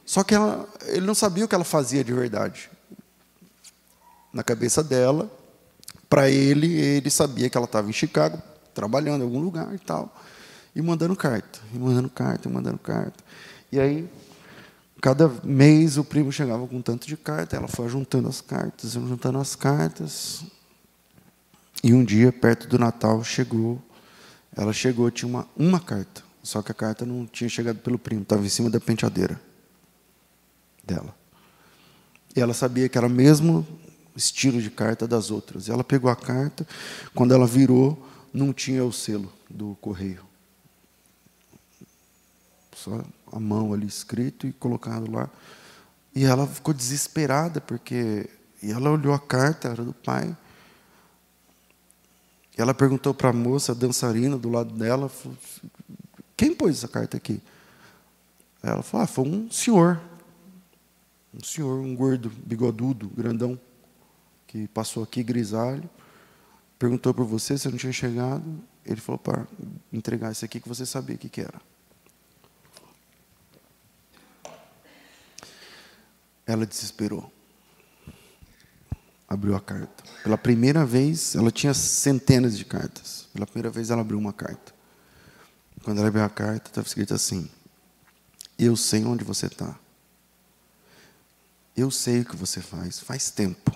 Só 0.06 0.24
que 0.24 0.36
ela, 0.36 0.68
ele 0.88 1.06
não 1.06 1.16
sabia 1.16 1.46
o 1.46 1.48
que 1.48 1.56
ela 1.56 1.64
fazia 1.64 2.04
de 2.04 2.14
verdade. 2.14 2.70
Na 4.34 4.44
cabeça 4.44 4.84
dela, 4.84 5.32
para 6.10 6.30
ele, 6.30 6.74
ele 6.74 7.10
sabia 7.10 7.50
que 7.50 7.58
ela 7.58 7.66
estava 7.66 7.90
em 7.90 7.94
Chicago, 7.94 8.42
trabalhando 8.74 9.22
em 9.22 9.26
algum 9.26 9.40
lugar 9.40 9.74
e 9.74 9.80
tal, 9.80 10.14
e 10.76 10.82
mandando 10.82 11.16
carta, 11.16 11.60
e 11.74 11.78
mandando 11.78 12.10
carta, 12.10 12.48
e 12.48 12.52
mandando 12.52 12.78
carta. 12.78 13.24
E 13.72 13.80
aí, 13.80 14.10
cada 15.02 15.30
mês 15.44 15.98
o 15.98 16.04
primo 16.04 16.32
chegava 16.32 16.68
com 16.68 16.78
um 16.78 16.82
tanto 16.82 17.08
de 17.08 17.18
carta, 17.18 17.56
ela 17.56 17.68
foi 17.68 17.88
juntando 17.90 18.28
as 18.28 18.42
cartas, 18.42 18.92
juntando 18.92 19.40
as 19.40 19.56
cartas. 19.56 20.44
E 21.84 21.94
um 21.94 22.04
dia, 22.04 22.32
perto 22.32 22.68
do 22.68 22.78
Natal, 22.78 23.24
chegou 23.24 23.82
ela 24.56 24.74
chegou, 24.74 25.10
tinha 25.10 25.30
uma, 25.30 25.48
uma 25.56 25.80
carta, 25.80 26.24
só 26.44 26.62
que 26.62 26.72
a 26.72 26.76
carta 26.76 27.06
não 27.06 27.26
tinha 27.26 27.50
chegado 27.50 27.80
pelo 27.80 27.98
primo, 27.98 28.24
estava 28.24 28.46
em 28.46 28.50
cima 28.50 28.70
da 28.70 28.80
penteadeira 28.80 29.40
dela. 30.84 31.16
E 32.36 32.40
ela 32.40 32.54
sabia 32.54 32.88
que 32.88 32.98
era 32.98 33.08
o 33.08 33.10
mesmo 33.10 33.66
estilo 34.16 34.62
de 34.62 34.70
carta 34.70 35.08
das 35.08 35.32
outras. 35.32 35.68
E 35.68 35.72
ela 35.72 35.84
pegou 35.84 36.10
a 36.10 36.16
carta, 36.16 36.68
quando 37.14 37.34
ela 37.34 37.46
virou, 37.46 38.08
não 38.34 38.54
tinha 38.54 38.84
o 38.84 38.92
selo 38.92 39.32
do 39.50 39.78
correio. 39.82 40.24
Só 42.76 43.04
a 43.32 43.40
mão 43.40 43.74
ali 43.74 43.86
escrito 43.86 44.48
e 44.48 44.54
colocado 44.54 45.12
lá. 45.12 45.30
E 46.16 46.26
ela 46.26 46.48
ficou 46.48 46.74
desesperada, 46.74 47.62
porque. 47.62 48.30
E 48.62 48.72
ela 48.72 48.92
olhou 48.92 49.14
a 49.14 49.20
carta, 49.20 49.70
era 49.70 49.84
do 49.84 49.94
pai. 49.94 50.36
Ela 52.58 52.74
perguntou 52.74 53.14
para 53.14 53.30
a 53.30 53.34
moça, 53.34 53.72
a 53.72 53.76
dançarina 53.76 54.38
do 54.38 54.50
lado 54.50 54.74
dela, 54.74 55.10
quem 56.36 56.54
pôs 56.54 56.78
essa 56.78 56.88
carta 56.88 57.18
aqui? 57.18 57.42
Ela 58.62 58.84
falou, 58.84 59.04
ah, 59.04 59.08
foi 59.08 59.26
um 59.28 59.50
senhor. 59.50 60.02
Um 61.34 61.44
senhor, 61.44 61.80
um 61.80 61.96
gordo, 61.96 62.30
bigodudo, 62.30 63.10
grandão, 63.10 63.60
que 64.48 64.68
passou 64.68 65.02
aqui, 65.04 65.24
grisalho. 65.24 65.90
Perguntou 66.78 67.14
por 67.14 67.26
você, 67.26 67.58
você 67.58 67.70
não 67.70 67.78
tinha 67.78 67.94
chegado. 67.94 68.44
Ele 68.86 69.00
falou 69.00 69.20
para 69.20 69.48
entregar 69.94 70.32
isso 70.32 70.44
aqui 70.44 70.60
que 70.60 70.68
você 70.68 70.86
sabia 70.86 71.16
o 71.16 71.20
que, 71.20 71.30
que 71.30 71.42
era. 71.42 71.62
Ela 76.46 76.66
desesperou 76.66 77.32
abriu 79.32 79.56
a 79.56 79.62
carta. 79.62 80.04
Pela 80.24 80.38
primeira 80.38 80.86
vez, 80.86 81.36
ela 81.36 81.50
tinha 81.50 81.74
centenas 81.74 82.58
de 82.58 82.66
cartas. 82.66 83.30
Pela 83.34 83.46
primeira 83.46 83.70
vez, 83.70 83.90
ela 83.90 84.02
abriu 84.02 84.20
uma 84.20 84.34
carta. 84.34 84.74
Quando 85.84 86.00
ela 86.00 86.10
abriu 86.10 86.24
a 86.24 86.30
carta, 86.30 86.70
estava 86.70 86.86
escrito 86.86 87.14
assim: 87.14 87.50
Eu 88.60 88.76
sei 88.76 89.06
onde 89.06 89.24
você 89.24 89.46
está. 89.46 89.74
Eu 91.78 91.90
sei 91.90 92.22
o 92.22 92.26
que 92.26 92.36
você 92.36 92.60
faz. 92.60 93.00
Faz 93.00 93.32
tempo. 93.32 93.72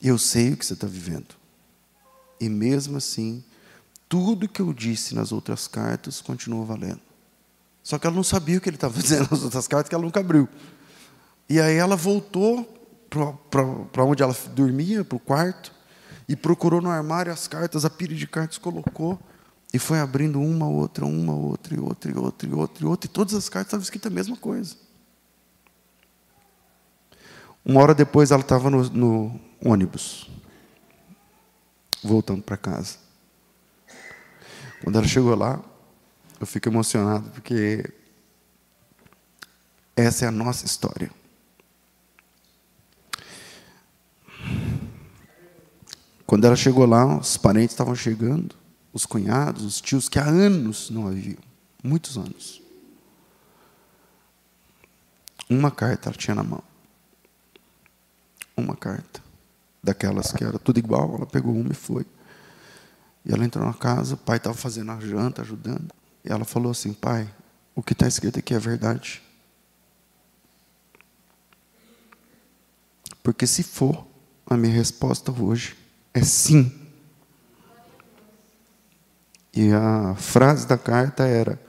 Eu 0.00 0.16
sei 0.16 0.52
o 0.52 0.56
que 0.56 0.64
você 0.64 0.74
está 0.74 0.86
vivendo. 0.86 1.34
E 2.40 2.48
mesmo 2.48 2.96
assim, 2.96 3.44
tudo 4.08 4.48
que 4.48 4.62
eu 4.62 4.72
disse 4.72 5.12
nas 5.12 5.32
outras 5.32 5.66
cartas 5.66 6.20
continua 6.20 6.64
valendo. 6.64 7.00
Só 7.82 7.98
que 7.98 8.06
ela 8.06 8.14
não 8.14 8.22
sabia 8.22 8.58
o 8.58 8.60
que 8.60 8.68
ele 8.68 8.76
estava 8.76 8.96
dizendo 8.96 9.26
nas 9.32 9.42
outras 9.42 9.66
cartas, 9.66 9.88
que 9.88 9.94
ela 9.94 10.04
nunca 10.04 10.20
abriu. 10.20 10.48
E 11.48 11.60
aí 11.60 11.74
ela 11.74 11.96
voltou 11.96 12.79
para 13.10 14.04
onde 14.04 14.22
ela 14.22 14.34
dormia, 14.54 15.04
para 15.04 15.16
o 15.16 15.20
quarto, 15.20 15.72
e 16.28 16.36
procurou 16.36 16.80
no 16.80 16.88
armário 16.88 17.32
as 17.32 17.48
cartas, 17.48 17.84
a 17.84 17.90
pilha 17.90 18.14
de 18.14 18.26
cartas 18.26 18.56
colocou, 18.56 19.18
e 19.74 19.78
foi 19.78 19.98
abrindo 19.98 20.40
uma, 20.40 20.68
outra, 20.68 21.04
uma, 21.04 21.34
outra, 21.34 21.74
e 21.74 21.80
outra, 21.80 22.10
e 22.10 22.16
outra, 22.16 22.48
e 22.48 22.52
outra, 22.52 22.84
e 22.84 22.86
outra, 22.86 23.10
e 23.10 23.12
todas 23.12 23.34
as 23.34 23.48
cartas 23.48 23.68
estavam 23.68 23.82
escritas 23.82 24.10
a 24.10 24.14
mesma 24.14 24.36
coisa. 24.36 24.76
Uma 27.64 27.82
hora 27.82 27.94
depois 27.94 28.30
ela 28.30 28.40
estava 28.40 28.70
no, 28.70 28.82
no 28.90 29.40
ônibus, 29.64 30.30
voltando 32.02 32.42
para 32.42 32.56
casa. 32.56 32.98
Quando 34.82 34.96
ela 34.96 35.06
chegou 35.06 35.34
lá, 35.34 35.60
eu 36.40 36.46
fico 36.46 36.68
emocionado, 36.68 37.28
porque 37.30 37.92
essa 39.94 40.24
é 40.24 40.28
a 40.28 40.32
nossa 40.32 40.64
história. 40.64 41.10
Quando 46.30 46.44
ela 46.44 46.54
chegou 46.54 46.86
lá, 46.86 47.18
os 47.18 47.36
parentes 47.36 47.72
estavam 47.72 47.92
chegando, 47.92 48.54
os 48.92 49.04
cunhados, 49.04 49.64
os 49.64 49.80
tios, 49.80 50.08
que 50.08 50.16
há 50.16 50.24
anos 50.24 50.88
não 50.88 51.08
a 51.08 51.10
viam 51.10 51.36
muitos 51.82 52.16
anos. 52.16 52.62
Uma 55.48 55.72
carta 55.72 56.08
ela 56.08 56.16
tinha 56.16 56.36
na 56.36 56.44
mão. 56.44 56.62
Uma 58.56 58.76
carta. 58.76 59.20
daquelas 59.82 60.30
que 60.30 60.44
era 60.44 60.56
tudo 60.56 60.78
igual. 60.78 61.16
Ela 61.16 61.26
pegou 61.26 61.52
uma 61.52 61.72
e 61.72 61.74
foi. 61.74 62.06
E 63.24 63.32
ela 63.32 63.44
entrou 63.44 63.66
na 63.66 63.74
casa, 63.74 64.14
o 64.14 64.16
pai 64.16 64.36
estava 64.36 64.54
fazendo 64.54 64.92
a 64.92 65.00
janta, 65.00 65.42
ajudando. 65.42 65.92
E 66.24 66.30
ela 66.30 66.44
falou 66.44 66.70
assim: 66.70 66.92
Pai, 66.92 67.28
o 67.74 67.82
que 67.82 67.92
está 67.92 68.06
escrito 68.06 68.38
aqui 68.38 68.54
é 68.54 68.58
verdade. 68.60 69.20
Porque 73.20 73.48
se 73.48 73.64
for, 73.64 74.06
a 74.46 74.56
minha 74.56 74.72
resposta 74.72 75.32
hoje 75.32 75.79
é 76.12 76.22
sim. 76.22 76.80
E 79.52 79.72
a 79.72 80.14
frase 80.16 80.66
da 80.66 80.78
carta 80.78 81.24
era: 81.24 81.60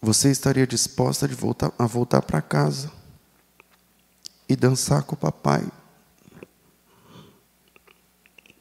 Você 0.00 0.30
estaria 0.30 0.66
disposta 0.66 1.26
de 1.26 1.34
voltar, 1.34 1.72
a 1.78 1.86
voltar 1.86 2.22
para 2.22 2.42
casa 2.42 2.90
e 4.48 4.56
dançar 4.56 5.02
com 5.02 5.14
o 5.14 5.18
papai? 5.18 5.66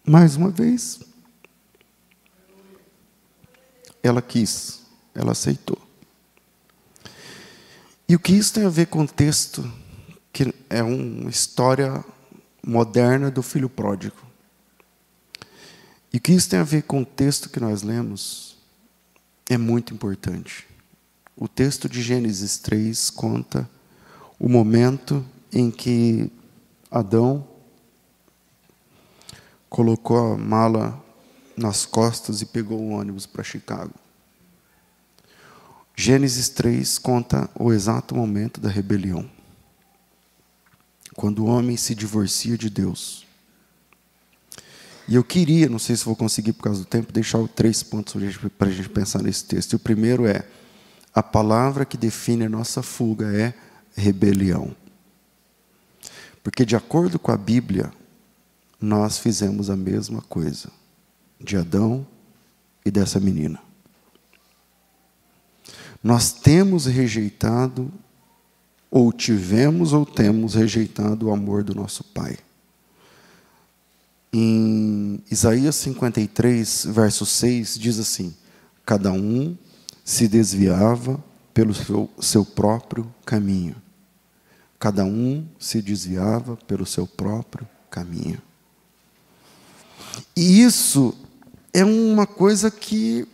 Mais 0.08 0.36
uma 0.36 0.50
vez, 0.50 1.00
ela 4.04 4.22
quis, 4.22 4.84
ela 5.16 5.32
aceitou. 5.32 5.82
E 8.08 8.16
o 8.16 8.20
que 8.20 8.34
isso 8.34 8.54
tem 8.54 8.66
a 8.66 8.70
ver 8.70 8.86
com 8.86 9.02
o 9.02 9.08
texto, 9.08 9.68
que 10.32 10.54
é 10.70 10.84
uma 10.84 11.30
história 11.30 12.06
moderna 12.66 13.30
do 13.30 13.44
filho 13.44 13.70
pródigo? 13.70 14.18
E 16.12 16.18
o 16.18 16.22
que 16.22 16.32
isso 16.32 16.50
tem 16.50 16.60
a 16.60 16.64
ver 16.64 16.84
com 16.84 17.02
o 17.02 17.06
texto 17.06 17.50
que 17.50 17.60
nós 17.60 17.84
lemos 17.84 18.58
é 19.50 19.58
muito 19.58 19.94
importante. 19.94 20.66
O 21.36 21.48
texto 21.48 21.90
de 21.90 22.02
Gênesis 22.02 22.58
3 22.58 23.10
conta 23.10 23.70
o 24.40 24.48
momento 24.48 25.24
em 25.52 25.70
que 25.70 26.32
Adão 26.90 27.46
colocou 29.70 30.34
a 30.34 30.38
mala 30.38 31.04
nas 31.58 31.86
costas 31.86 32.42
e 32.42 32.46
pegou 32.46 32.80
o 32.80 32.92
ônibus 32.92 33.26
para 33.26 33.44
Chicago. 33.44 33.94
Gênesis 35.96 36.50
3 36.50 36.98
conta 36.98 37.50
o 37.54 37.72
exato 37.72 38.16
momento 38.16 38.60
da 38.60 38.70
rebelião. 38.70 39.30
Quando 41.16 41.44
o 41.44 41.46
homem 41.46 41.78
se 41.78 41.96
divorcia 41.96 42.58
de 42.58 42.70
Deus. 42.70 43.26
E 45.08 45.16
eu 45.16 45.24
queria, 45.24 45.70
não 45.70 45.80
sei 45.80 45.96
se 45.96 46.04
vou 46.04 46.16
conseguir 46.16 46.54
por 46.54 46.64
causa 46.64 46.80
do 46.80 46.86
tempo, 46.86 47.14
deixar 47.14 47.48
três 47.50 47.84
pontos 47.84 48.16
para 48.58 48.68
a 48.68 48.72
gente 48.72 48.90
pensar 48.90 49.22
nesse 49.22 49.46
texto. 49.46 49.74
E 49.74 49.76
o 49.76 49.80
primeiro 49.80 50.26
é: 50.26 50.46
a 51.14 51.22
palavra 51.22 51.86
que 51.86 51.98
define 51.98 52.46
a 52.46 52.50
nossa 52.50 52.82
fuga 52.82 53.28
é 53.34 53.54
rebelião. 53.96 54.76
Porque, 56.44 56.66
de 56.66 56.76
acordo 56.76 57.18
com 57.18 57.32
a 57.32 57.38
Bíblia, 57.38 57.92
nós 58.80 59.18
fizemos 59.18 59.70
a 59.70 59.76
mesma 59.76 60.22
coisa 60.22 60.70
de 61.40 61.58
Adão 61.58 62.06
e 62.86 62.92
dessa 62.92 63.20
menina. 63.20 63.60
Nós 66.04 66.32
temos 66.32 66.86
rejeitado, 66.86 67.92
ou 68.96 69.12
tivemos 69.12 69.92
ou 69.92 70.06
temos 70.06 70.54
rejeitado 70.54 71.28
o 71.28 71.34
amor 71.34 71.66
do 71.66 71.76
nosso 71.76 72.02
Pai. 72.02 72.38
Em 74.32 75.22
Isaías 75.30 75.76
53, 75.76 76.86
verso 76.92 77.26
6, 77.26 77.78
diz 77.78 78.00
assim: 78.00 78.34
Cada 78.86 79.12
um 79.12 79.58
se 80.02 80.30
desviava 80.30 81.22
pelo 81.54 81.74
seu, 81.74 82.10
seu 82.22 82.46
próprio 82.46 83.14
caminho. 83.26 83.76
Cada 84.80 85.04
um 85.04 85.46
se 85.60 85.82
desviava 85.82 86.56
pelo 86.56 86.86
seu 86.86 87.06
próprio 87.06 87.68
caminho. 87.90 88.42
E 90.34 90.62
isso 90.62 91.14
é 91.74 91.84
uma 91.84 92.26
coisa 92.26 92.72
que 92.72 93.28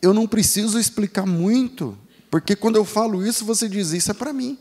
eu 0.00 0.14
não 0.14 0.28
preciso 0.28 0.78
explicar 0.78 1.26
muito, 1.26 1.98
porque 2.30 2.54
quando 2.54 2.76
eu 2.76 2.84
falo 2.84 3.26
isso, 3.26 3.44
você 3.44 3.68
diz: 3.68 3.90
Isso 3.90 4.12
é 4.12 4.14
para 4.14 4.32
mim. 4.32 4.56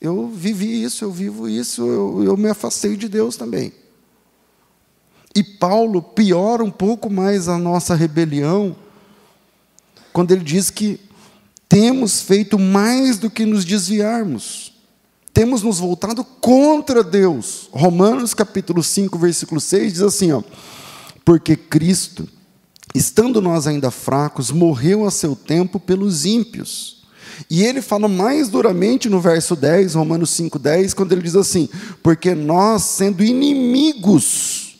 Eu 0.00 0.28
vivi 0.28 0.82
isso, 0.82 1.04
eu 1.04 1.10
vivo 1.10 1.48
isso, 1.48 1.86
eu, 1.86 2.24
eu 2.24 2.36
me 2.36 2.48
afastei 2.48 2.96
de 2.96 3.08
Deus 3.08 3.36
também. 3.36 3.72
E 5.34 5.42
Paulo 5.42 6.00
piora 6.00 6.64
um 6.64 6.70
pouco 6.70 7.10
mais 7.10 7.48
a 7.48 7.58
nossa 7.58 7.94
rebelião, 7.94 8.76
quando 10.12 10.32
ele 10.32 10.44
diz 10.44 10.70
que 10.70 11.00
temos 11.68 12.20
feito 12.20 12.58
mais 12.58 13.18
do 13.18 13.28
que 13.28 13.44
nos 13.44 13.64
desviarmos. 13.64 14.72
Temos 15.32 15.62
nos 15.62 15.78
voltado 15.78 16.24
contra 16.24 17.04
Deus. 17.04 17.68
Romanos 17.70 18.32
capítulo 18.32 18.82
5, 18.82 19.18
versículo 19.18 19.60
6 19.60 19.92
diz 19.92 20.02
assim, 20.02 20.32
ó: 20.32 20.42
Porque 21.24 21.56
Cristo 21.56 22.26
estando 22.94 23.42
nós 23.42 23.66
ainda 23.66 23.90
fracos, 23.90 24.50
morreu 24.50 25.06
a 25.06 25.10
seu 25.10 25.36
tempo 25.36 25.78
pelos 25.78 26.24
ímpios. 26.24 26.95
E 27.50 27.62
ele 27.62 27.82
fala 27.82 28.08
mais 28.08 28.48
duramente 28.48 29.08
no 29.08 29.20
verso 29.20 29.54
10, 29.54 29.94
Romanos 29.94 30.30
5,10, 30.30 30.94
quando 30.94 31.12
ele 31.12 31.22
diz 31.22 31.36
assim: 31.36 31.68
Porque 32.02 32.34
nós, 32.34 32.82
sendo 32.82 33.22
inimigos, 33.22 34.78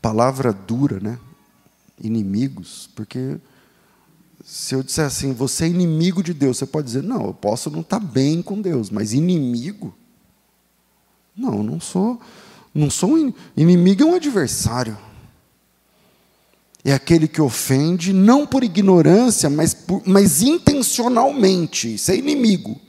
palavra 0.00 0.52
dura, 0.52 1.00
né? 1.00 1.18
Inimigos, 2.00 2.88
porque 2.94 3.38
se 4.44 4.74
eu 4.74 4.82
disser 4.82 5.04
assim, 5.04 5.32
você 5.32 5.64
é 5.64 5.68
inimigo 5.68 6.22
de 6.22 6.32
Deus, 6.32 6.56
você 6.56 6.66
pode 6.66 6.86
dizer, 6.86 7.02
não, 7.02 7.26
eu 7.26 7.34
posso 7.34 7.70
não 7.70 7.80
estar 7.80 8.00
bem 8.00 8.40
com 8.40 8.60
Deus, 8.60 8.88
mas 8.88 9.12
inimigo? 9.12 9.94
Não, 11.36 11.62
não 11.62 11.78
sou, 11.78 12.18
não 12.74 12.88
sou 12.88 13.10
um 13.14 13.34
inimigo, 13.56 14.02
é 14.02 14.06
um 14.06 14.14
adversário 14.14 14.96
é 16.90 16.94
aquele 16.94 17.28
que 17.28 17.40
ofende, 17.40 18.12
não 18.12 18.46
por 18.46 18.62
ignorância, 18.62 19.50
mas, 19.50 19.74
por, 19.74 20.02
mas 20.06 20.42
intencionalmente. 20.42 21.94
Isso 21.94 22.10
é 22.10 22.16
inimigo. 22.16 22.80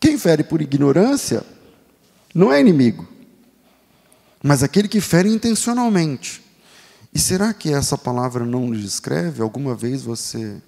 Quem 0.00 0.18
fere 0.18 0.42
por 0.42 0.60
ignorância 0.60 1.44
não 2.34 2.52
é 2.52 2.60
inimigo, 2.60 3.06
mas 4.42 4.62
aquele 4.62 4.88
que 4.88 5.00
fere 5.00 5.28
intencionalmente. 5.28 6.42
E 7.14 7.18
será 7.18 7.52
que 7.52 7.72
essa 7.72 7.96
palavra 7.96 8.44
não 8.44 8.68
nos 8.68 8.80
descreve? 8.80 9.42
Alguma 9.42 9.74
vez 9.74 10.02
você 10.02 10.60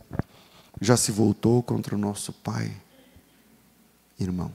já 0.80 0.96
se 0.96 1.10
voltou 1.10 1.62
contra 1.62 1.96
o 1.96 1.98
nosso 1.98 2.32
Pai, 2.32 2.70
irmão? 4.20 4.52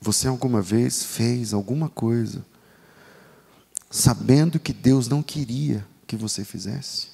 Você 0.00 0.26
alguma 0.26 0.62
vez 0.62 1.04
fez 1.04 1.52
alguma 1.52 1.88
coisa 1.88 2.44
sabendo 3.92 4.58
que 4.58 4.72
Deus 4.72 5.06
não 5.06 5.22
queria 5.22 5.86
que 6.06 6.16
você 6.16 6.46
fizesse? 6.46 7.08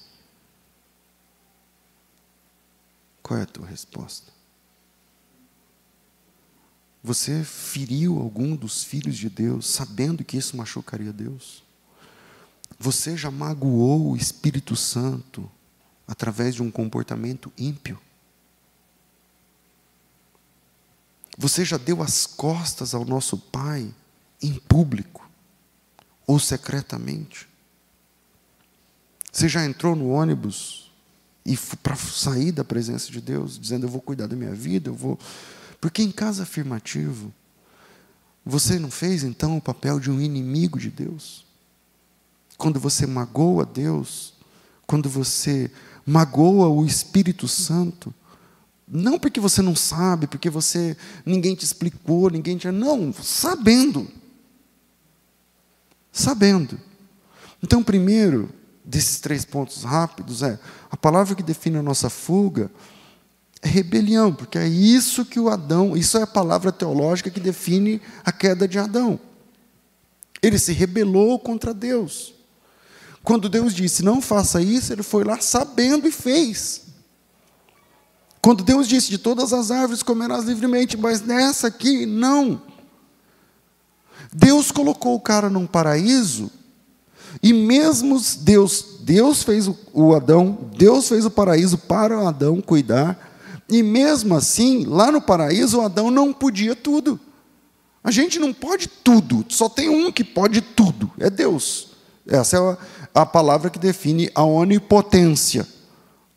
Qual 3.20 3.38
é 3.38 3.42
a 3.42 3.46
tua 3.46 3.66
resposta? 3.66 4.32
Você 7.02 7.42
feriu 7.42 8.20
algum 8.20 8.54
dos 8.54 8.84
filhos 8.84 9.16
de 9.16 9.28
Deus 9.28 9.66
sabendo 9.66 10.24
que 10.24 10.36
isso 10.36 10.56
machucaria 10.56 11.12
Deus? 11.12 11.64
Você 12.78 13.16
já 13.16 13.30
magoou 13.30 14.12
o 14.12 14.16
Espírito 14.16 14.76
Santo 14.76 15.50
através 16.06 16.54
de 16.54 16.62
um 16.62 16.70
comportamento 16.70 17.52
ímpio? 17.58 18.00
Você 21.36 21.64
já 21.64 21.76
deu 21.76 22.02
as 22.02 22.24
costas 22.24 22.94
ao 22.94 23.04
nosso 23.04 23.36
Pai 23.36 23.92
em 24.40 24.54
público? 24.54 25.27
Ou 26.28 26.38
secretamente? 26.38 27.48
Você 29.32 29.48
já 29.48 29.64
entrou 29.64 29.96
no 29.96 30.10
ônibus 30.10 30.92
e 31.44 31.56
para 31.82 31.96
sair 31.96 32.52
da 32.52 32.62
presença 32.62 33.10
de 33.10 33.20
Deus, 33.20 33.58
dizendo 33.58 33.86
eu 33.86 33.90
vou 33.90 34.02
cuidar 34.02 34.26
da 34.26 34.36
minha 34.36 34.54
vida, 34.54 34.90
eu 34.90 34.94
vou. 34.94 35.18
Porque 35.80 36.02
em 36.02 36.12
caso 36.12 36.42
afirmativo, 36.42 37.32
você 38.44 38.78
não 38.78 38.90
fez 38.90 39.24
então 39.24 39.56
o 39.56 39.60
papel 39.60 39.98
de 39.98 40.10
um 40.10 40.20
inimigo 40.20 40.78
de 40.78 40.90
Deus? 40.90 41.46
Quando 42.58 42.78
você 42.78 43.06
magoa 43.06 43.64
Deus, 43.64 44.34
quando 44.86 45.08
você 45.08 45.70
magoa 46.04 46.68
o 46.68 46.84
Espírito 46.84 47.48
Santo, 47.48 48.12
não 48.86 49.18
porque 49.18 49.40
você 49.40 49.62
não 49.62 49.76
sabe, 49.76 50.26
porque 50.26 50.50
você 50.50 50.96
ninguém 51.24 51.54
te 51.54 51.64
explicou, 51.64 52.28
ninguém 52.28 52.58
te 52.58 52.70
não, 52.70 53.12
sabendo 53.12 54.17
sabendo. 56.18 56.78
Então, 57.62 57.82
primeiro 57.82 58.50
desses 58.84 59.20
três 59.20 59.44
pontos 59.44 59.82
rápidos 59.84 60.42
é 60.42 60.58
a 60.90 60.96
palavra 60.96 61.34
que 61.34 61.42
define 61.42 61.76
a 61.76 61.82
nossa 61.82 62.08
fuga 62.08 62.70
é 63.60 63.68
rebelião, 63.68 64.32
porque 64.32 64.56
é 64.56 64.68
isso 64.68 65.24
que 65.24 65.40
o 65.40 65.48
Adão, 65.48 65.96
isso 65.96 66.16
é 66.16 66.22
a 66.22 66.26
palavra 66.26 66.70
teológica 66.70 67.30
que 67.30 67.40
define 67.40 68.00
a 68.24 68.30
queda 68.30 68.68
de 68.68 68.78
Adão. 68.78 69.18
Ele 70.40 70.58
se 70.58 70.72
rebelou 70.72 71.38
contra 71.38 71.74
Deus. 71.74 72.34
Quando 73.24 73.48
Deus 73.48 73.74
disse, 73.74 74.04
não 74.04 74.22
faça 74.22 74.62
isso, 74.62 74.92
ele 74.92 75.02
foi 75.02 75.24
lá 75.24 75.40
sabendo 75.40 76.06
e 76.06 76.12
fez. 76.12 76.82
Quando 78.40 78.62
Deus 78.62 78.88
disse: 78.88 79.10
De 79.10 79.18
todas 79.18 79.52
as 79.52 79.70
árvores 79.70 80.02
comerás 80.02 80.44
livremente, 80.44 80.96
mas 80.96 81.20
nessa 81.20 81.66
aqui, 81.66 82.06
não. 82.06 82.62
Deus 84.32 84.70
colocou 84.70 85.14
o 85.14 85.20
cara 85.20 85.48
num 85.48 85.66
paraíso, 85.66 86.50
e 87.42 87.52
mesmo 87.52 88.20
Deus, 88.40 88.98
Deus 89.00 89.42
fez 89.42 89.70
o 89.92 90.14
Adão, 90.14 90.58
Deus 90.76 91.08
fez 91.08 91.24
o 91.24 91.30
paraíso 91.30 91.78
para 91.78 92.18
o 92.18 92.26
Adão 92.26 92.60
cuidar, 92.60 93.28
e 93.68 93.82
mesmo 93.82 94.34
assim, 94.34 94.84
lá 94.84 95.12
no 95.12 95.20
paraíso, 95.20 95.78
o 95.78 95.82
Adão 95.82 96.10
não 96.10 96.32
podia 96.32 96.74
tudo. 96.74 97.20
A 98.02 98.10
gente 98.10 98.38
não 98.38 98.52
pode 98.52 98.88
tudo, 98.88 99.44
só 99.48 99.68
tem 99.68 99.88
um 99.88 100.10
que 100.10 100.24
pode 100.24 100.60
tudo, 100.60 101.10
é 101.18 101.28
Deus. 101.28 101.88
Essa 102.26 102.56
é 102.56 102.76
a, 103.14 103.26
palavra 103.26 103.70
que 103.70 103.78
define 103.78 104.30
a 104.34 104.44
onipotência. 104.44 105.66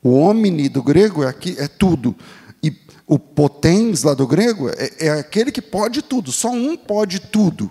O 0.01 0.15
omni 0.15 0.67
do 0.67 0.81
grego 0.81 1.23
é, 1.23 1.27
aqui, 1.27 1.55
é 1.59 1.67
tudo. 1.67 2.15
E 2.63 2.73
o 3.05 3.19
potens 3.19 4.03
lá 4.03 4.13
do 4.13 4.25
grego 4.25 4.69
é, 4.69 5.07
é 5.07 5.09
aquele 5.11 5.51
que 5.51 5.61
pode 5.61 6.01
tudo, 6.01 6.31
só 6.31 6.49
um 6.49 6.75
pode 6.77 7.19
tudo. 7.19 7.69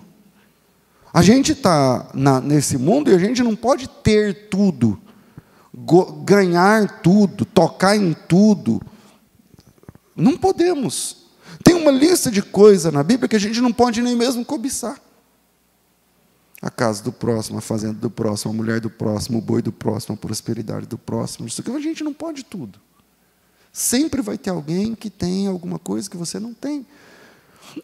A 1.13 1.21
gente 1.21 1.51
está 1.51 2.09
nesse 2.43 2.77
mundo 2.77 3.11
e 3.11 3.15
a 3.15 3.17
gente 3.17 3.43
não 3.43 3.55
pode 3.55 3.87
ter 3.87 4.47
tudo, 4.49 4.99
ganhar 6.23 7.01
tudo, 7.01 7.43
tocar 7.43 7.97
em 7.97 8.13
tudo. 8.13 8.81
Não 10.15 10.37
podemos. 10.37 11.25
Tem 11.63 11.75
uma 11.75 11.91
lista 11.91 12.31
de 12.31 12.41
coisas 12.41 12.91
na 12.93 13.03
Bíblia 13.03 13.27
que 13.27 13.35
a 13.35 13.39
gente 13.39 13.59
não 13.59 13.73
pode 13.73 14.01
nem 14.01 14.15
mesmo 14.15 14.45
cobiçar. 14.45 14.99
A 16.61 16.69
casa 16.69 17.03
do 17.03 17.11
próximo, 17.11 17.57
a 17.57 17.61
fazenda 17.61 17.95
do 17.95 18.09
próximo, 18.09 18.53
a 18.53 18.55
mulher 18.55 18.79
do 18.79 18.89
próximo, 18.89 19.39
o 19.39 19.41
boi 19.41 19.61
do 19.61 19.71
próximo, 19.71 20.15
a 20.15 20.17
prosperidade 20.17 20.85
do 20.85 20.97
próximo. 20.97 21.47
Isso 21.47 21.61
que 21.61 21.71
a 21.71 21.79
gente 21.79 22.03
não 22.03 22.13
pode 22.13 22.45
tudo. 22.45 22.79
Sempre 23.73 24.21
vai 24.21 24.37
ter 24.37 24.51
alguém 24.51 24.95
que 24.95 25.09
tem 25.09 25.47
alguma 25.47 25.79
coisa 25.79 26.09
que 26.09 26.15
você 26.15 26.39
não 26.39 26.53
tem. 26.53 26.85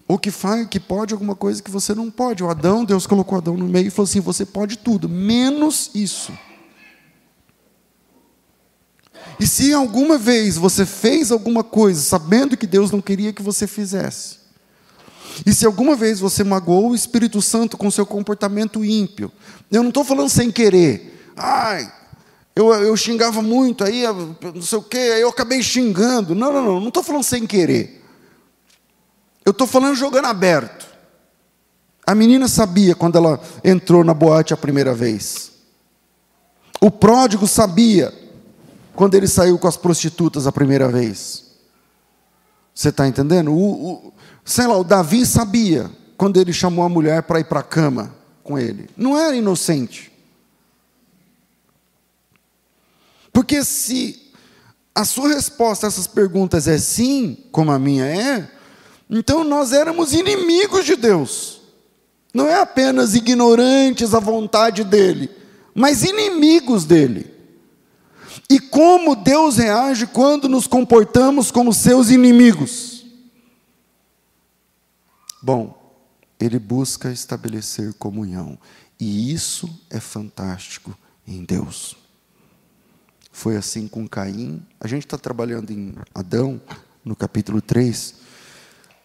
Ou 0.07 0.17
que 0.17 0.31
faz, 0.31 0.67
que 0.67 0.79
pode 0.79 1.13
alguma 1.13 1.35
coisa 1.35 1.61
que 1.61 1.71
você 1.71 1.93
não 1.93 2.09
pode. 2.09 2.43
O 2.43 2.49
Adão, 2.49 2.83
Deus 2.83 3.07
colocou 3.07 3.37
Adão 3.37 3.55
no 3.55 3.67
meio 3.67 3.87
e 3.87 3.91
falou 3.91 4.07
assim: 4.07 4.19
você 4.19 4.45
pode 4.45 4.77
tudo, 4.77 5.07
menos 5.07 5.91
isso. 5.93 6.31
E 9.39 9.45
se 9.45 9.71
alguma 9.73 10.17
vez 10.17 10.57
você 10.57 10.85
fez 10.85 11.31
alguma 11.31 11.63
coisa 11.63 12.01
sabendo 12.01 12.57
que 12.57 12.65
Deus 12.65 12.91
não 12.91 13.01
queria 13.01 13.31
que 13.31 13.41
você 13.41 13.67
fizesse, 13.67 14.37
e 15.45 15.53
se 15.53 15.65
alguma 15.65 15.95
vez 15.95 16.19
você 16.19 16.43
magoou 16.43 16.91
o 16.91 16.95
Espírito 16.95 17.41
Santo 17.41 17.77
com 17.77 17.91
seu 17.91 18.05
comportamento 18.05 18.83
ímpio, 18.83 19.31
eu 19.71 19.83
não 19.83 19.89
estou 19.89 20.03
falando 20.03 20.29
sem 20.29 20.51
querer, 20.51 21.31
ai, 21.35 21.91
eu, 22.55 22.73
eu 22.73 22.97
xingava 22.97 23.43
muito, 23.43 23.83
aí 23.83 24.03
não 24.55 24.63
sei 24.63 24.79
o 24.79 24.81
quê, 24.81 24.97
aí 24.97 25.21
eu 25.21 25.29
acabei 25.29 25.61
xingando. 25.61 26.33
Não, 26.33 26.51
não, 26.51 26.63
não, 26.63 26.79
não 26.79 26.87
estou 26.87 27.03
falando 27.03 27.23
sem 27.23 27.45
querer. 27.45 27.96
Eu 29.47 29.51
estou 29.51 29.65
falando 29.65 29.95
jogando 29.95 30.25
aberto. 30.25 30.85
A 32.05 32.13
menina 32.13 32.49
sabia 32.49 32.93
quando 32.93 33.17
ela 33.17 33.41
entrou 33.63 34.03
na 34.03 34.13
boate 34.13 34.53
a 34.53 34.57
primeira 34.57 34.93
vez. 34.93 35.53
O 36.81 36.91
pródigo 36.91 37.47
sabia 37.47 38.13
quando 38.93 39.15
ele 39.15 39.25
saiu 39.25 39.57
com 39.57 39.65
as 39.65 39.77
prostitutas 39.77 40.47
a 40.47 40.51
primeira 40.51 40.89
vez. 40.89 41.45
Você 42.75 42.89
está 42.89 43.07
entendendo? 43.07 43.53
O, 43.53 43.93
o, 43.93 44.13
sei 44.43 44.67
lá, 44.67 44.75
o 44.75 44.83
Davi 44.83 45.25
sabia 45.25 45.89
quando 46.17 46.41
ele 46.41 46.51
chamou 46.51 46.83
a 46.83 46.89
mulher 46.89 47.23
para 47.23 47.39
ir 47.39 47.45
para 47.45 47.61
a 47.61 47.63
cama 47.63 48.13
com 48.43 48.59
ele. 48.59 48.89
Não 48.97 49.17
era 49.17 49.33
inocente. 49.33 50.11
Porque 53.31 53.63
se 53.63 54.29
a 54.93 55.05
sua 55.05 55.29
resposta 55.29 55.87
a 55.87 55.87
essas 55.87 56.05
perguntas 56.05 56.67
é 56.67 56.77
sim, 56.77 57.45
como 57.49 57.71
a 57.71 57.79
minha 57.79 58.03
é, 58.03 58.56
então 59.09 59.43
nós 59.43 59.71
éramos 59.71 60.13
inimigos 60.13 60.85
de 60.85 60.95
Deus. 60.95 61.61
Não 62.33 62.47
é 62.47 62.59
apenas 62.59 63.15
ignorantes 63.15 64.13
à 64.13 64.19
vontade 64.19 64.83
dele, 64.83 65.29
mas 65.73 66.03
inimigos 66.03 66.85
dele. 66.85 67.33
E 68.49 68.59
como 68.59 69.15
Deus 69.15 69.57
reage 69.57 70.07
quando 70.07 70.47
nos 70.47 70.67
comportamos 70.67 71.51
como 71.51 71.73
seus 71.73 72.09
inimigos? 72.09 73.05
Bom, 75.41 75.77
ele 76.39 76.59
busca 76.59 77.11
estabelecer 77.11 77.93
comunhão, 77.95 78.57
e 78.99 79.33
isso 79.33 79.69
é 79.89 79.99
fantástico 79.99 80.97
em 81.27 81.43
Deus. 81.43 81.95
Foi 83.31 83.55
assim 83.55 83.87
com 83.87 84.07
Caim. 84.07 84.65
A 84.79 84.87
gente 84.87 85.05
está 85.05 85.17
trabalhando 85.17 85.71
em 85.71 85.93
Adão, 86.13 86.59
no 87.03 87.15
capítulo 87.15 87.61
3, 87.61 88.15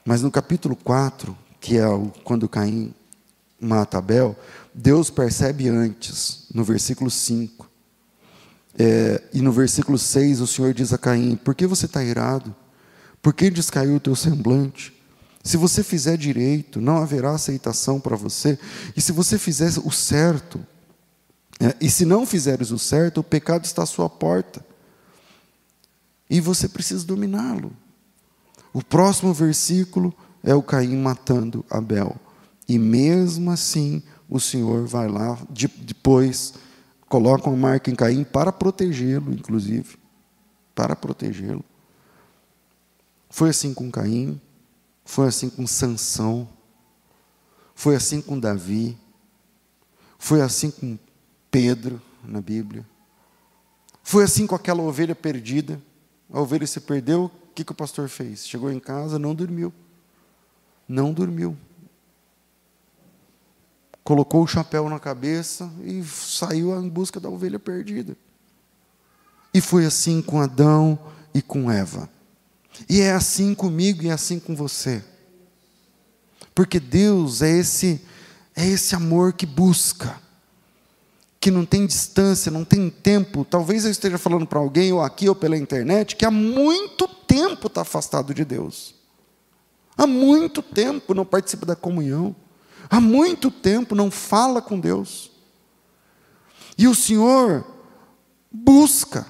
mas 0.04 0.22
no 0.22 0.30
capítulo 0.30 0.74
4, 0.76 1.36
que 1.60 1.78
é 1.78 1.84
quando 2.24 2.48
Caim 2.48 2.92
mata 3.60 3.98
Abel, 3.98 4.36
Deus 4.74 5.10
percebe 5.10 5.68
antes, 5.68 6.46
no 6.52 6.64
versículo 6.64 7.10
5, 7.10 7.70
é, 8.78 9.22
e 9.32 9.40
no 9.40 9.52
versículo 9.52 9.98
6 9.98 10.40
o 10.40 10.46
Senhor 10.46 10.72
diz 10.72 10.92
a 10.92 10.98
Caim: 10.98 11.36
Por 11.36 11.54
que 11.54 11.66
você 11.66 11.86
está 11.86 12.02
irado? 12.02 12.54
Por 13.20 13.32
que 13.32 13.50
descaiu 13.50 13.96
o 13.96 14.00
teu 14.00 14.16
semblante? 14.16 14.92
Se 15.44 15.56
você 15.56 15.82
fizer 15.82 16.16
direito, 16.16 16.80
não 16.80 16.98
haverá 16.98 17.32
aceitação 17.32 18.00
para 18.00 18.16
você. 18.16 18.58
E 18.96 19.00
se 19.00 19.12
você 19.12 19.38
fizer 19.38 19.70
o 19.84 19.90
certo, 19.90 20.64
é, 21.60 21.74
e 21.80 21.90
se 21.90 22.04
não 22.04 22.24
fizeres 22.24 22.70
o 22.70 22.78
certo, 22.78 23.18
o 23.18 23.24
pecado 23.24 23.64
está 23.64 23.82
à 23.82 23.86
sua 23.86 24.08
porta. 24.08 24.64
E 26.30 26.40
você 26.40 26.68
precisa 26.68 27.04
dominá-lo. 27.04 27.72
O 28.72 28.82
próximo 28.82 29.32
versículo 29.32 30.14
é 30.42 30.54
o 30.54 30.62
Caim 30.62 30.96
matando 30.96 31.64
Abel. 31.70 32.16
E 32.68 32.78
mesmo 32.78 33.50
assim, 33.50 34.02
o 34.28 34.40
Senhor 34.40 34.86
vai 34.86 35.08
lá, 35.08 35.38
depois 35.78 36.54
colocam 37.08 37.52
a 37.52 37.56
marca 37.56 37.90
em 37.90 37.94
Caim 37.94 38.24
para 38.24 38.50
protegê-lo, 38.50 39.32
inclusive. 39.32 39.98
Para 40.74 40.96
protegê-lo. 40.96 41.64
Foi 43.28 43.50
assim 43.50 43.74
com 43.74 43.90
Caim, 43.90 44.40
foi 45.04 45.28
assim 45.28 45.50
com 45.50 45.66
Sansão, 45.66 46.48
foi 47.74 47.96
assim 47.96 48.20
com 48.20 48.38
Davi, 48.38 48.96
foi 50.18 50.40
assim 50.40 50.70
com 50.70 50.98
Pedro 51.50 52.00
na 52.24 52.40
Bíblia. 52.40 52.86
Foi 54.02 54.24
assim 54.24 54.46
com 54.46 54.54
aquela 54.54 54.82
ovelha 54.82 55.14
perdida. 55.14 55.80
A 56.32 56.40
ovelha 56.40 56.66
se 56.66 56.80
perdeu, 56.80 57.30
que, 57.52 57.64
que 57.64 57.72
o 57.72 57.74
pastor 57.74 58.08
fez? 58.08 58.46
Chegou 58.46 58.70
em 58.70 58.80
casa, 58.80 59.18
não 59.18 59.34
dormiu. 59.34 59.72
Não 60.88 61.12
dormiu 61.12 61.56
colocou 64.04 64.42
o 64.42 64.46
chapéu 64.46 64.88
na 64.88 64.98
cabeça 64.98 65.70
e 65.84 66.02
saiu 66.04 66.78
em 66.80 66.88
busca 66.88 67.20
da 67.20 67.28
ovelha 67.28 67.58
perdida. 67.58 68.16
E 69.54 69.60
foi 69.60 69.84
assim 69.84 70.20
com 70.22 70.40
Adão 70.40 70.98
e 71.32 71.40
com 71.40 71.70
Eva. 71.70 72.08
E 72.88 73.00
é 73.00 73.12
assim 73.12 73.54
comigo 73.54 74.02
e 74.02 74.08
é 74.08 74.12
assim 74.12 74.38
com 74.40 74.56
você. 74.56 75.04
Porque 76.54 76.80
Deus 76.80 77.42
é 77.42 77.50
esse 77.50 78.00
é 78.54 78.66
esse 78.66 78.94
amor 78.94 79.32
que 79.32 79.46
busca, 79.46 80.20
que 81.42 81.50
não 81.50 81.66
tem 81.66 81.84
distância, 81.84 82.50
não 82.50 82.64
tem 82.64 82.88
tempo. 82.88 83.44
Talvez 83.44 83.84
eu 83.84 83.90
esteja 83.90 84.16
falando 84.16 84.46
para 84.46 84.58
alguém, 84.58 84.94
ou 84.94 85.02
aqui 85.02 85.28
ou 85.28 85.34
pela 85.34 85.58
internet, 85.58 86.16
que 86.16 86.24
há 86.24 86.30
muito 86.30 87.06
tempo 87.06 87.66
está 87.66 87.82
afastado 87.82 88.32
de 88.32 88.46
Deus. 88.46 88.94
Há 89.98 90.06
muito 90.06 90.62
tempo 90.62 91.12
não 91.12 91.26
participa 91.26 91.66
da 91.66 91.76
comunhão 91.76 92.34
há 92.92 93.00
muito 93.00 93.50
tempo 93.50 93.94
não 93.94 94.10
fala 94.10 94.60
com 94.60 94.78
Deus. 94.78 95.30
E 96.76 96.86
o 96.86 96.94
Senhor 96.94 97.64
busca. 98.50 99.26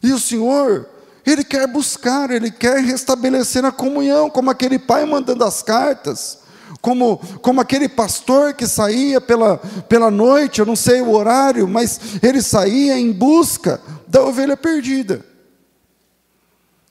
E 0.00 0.12
o 0.12 0.20
Senhor, 0.20 0.88
Ele 1.26 1.42
quer 1.42 1.66
buscar, 1.66 2.30
Ele 2.30 2.52
quer 2.52 2.78
restabelecer 2.84 3.64
a 3.64 3.72
comunhão, 3.72 4.30
como 4.30 4.52
aquele 4.52 4.78
pai 4.78 5.04
mandando 5.04 5.42
as 5.42 5.64
cartas, 5.64 6.43
como, 6.80 7.18
como 7.40 7.60
aquele 7.60 7.88
pastor 7.88 8.54
que 8.54 8.66
saía 8.66 9.20
pela, 9.20 9.58
pela 9.88 10.10
noite, 10.10 10.60
eu 10.60 10.66
não 10.66 10.76
sei 10.76 11.00
o 11.00 11.10
horário, 11.10 11.66
mas 11.66 12.00
ele 12.22 12.42
saía 12.42 12.98
em 12.98 13.12
busca 13.12 13.80
da 14.06 14.22
ovelha 14.22 14.56
perdida. 14.56 15.24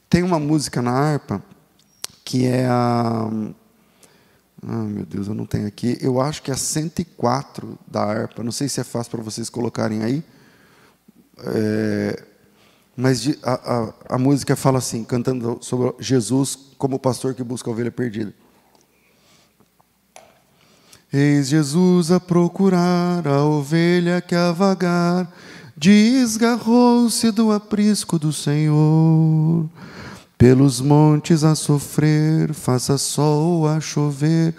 Tem 0.10 0.24
uma 0.24 0.40
música 0.40 0.82
na 0.82 0.92
harpa 0.92 1.44
que 2.24 2.46
é 2.46 2.66
a 2.66 3.30
ah, 4.66 4.84
meu 4.84 5.06
Deus, 5.06 5.28
eu 5.28 5.34
não 5.34 5.46
tenho 5.46 5.68
aqui. 5.68 5.98
Eu 6.00 6.22
acho 6.22 6.42
que 6.42 6.50
é 6.50 6.56
104 6.56 7.78
da 7.86 8.02
harpa. 8.02 8.44
Não 8.44 8.52
sei 8.52 8.70
se 8.70 8.80
é 8.80 8.84
fácil 8.84 9.12
para 9.12 9.22
vocês 9.22 9.50
colocarem 9.50 10.04
aí. 10.04 10.24
É, 11.40 12.24
mas 12.96 13.28
a, 13.44 13.54
a, 13.54 13.94
a, 14.16 14.18
música 14.18 14.56
fala 14.56 14.78
assim, 14.78 15.04
cantando 15.04 15.58
sobre 15.62 15.94
Jesus 16.00 16.56
como 16.78 16.96
o 16.96 17.00
pastor 17.00 17.34
que 17.34 17.44
busca 17.44 17.70
a 17.70 17.74
ovelha 17.74 17.92
perdida. 17.92 18.34
Eis 21.14 21.48
Jesus 21.48 22.10
a 22.10 22.20
procurar 22.20 23.28
a 23.28 23.46
ovelha 23.46 24.20
que 24.20 24.34
a 24.34 24.52
vagar 24.52 25.32
desgarrou-se 25.78 27.30
do 27.32 27.52
aprisco 27.52 28.18
do 28.18 28.34
Senhor 28.34 29.70
pelos 30.44 30.82
montes 30.82 31.46
a 31.46 31.56
sofrer, 31.56 32.54
faça 32.54 32.98
sol 32.98 33.66
a 33.66 33.80
chover. 33.80 34.54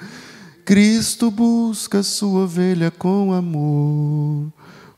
Cristo 0.64 1.31
busca 1.31 2.03
sua 2.03 2.45
ovelha 2.45 2.90
com 2.90 3.35
amor, 3.35 4.51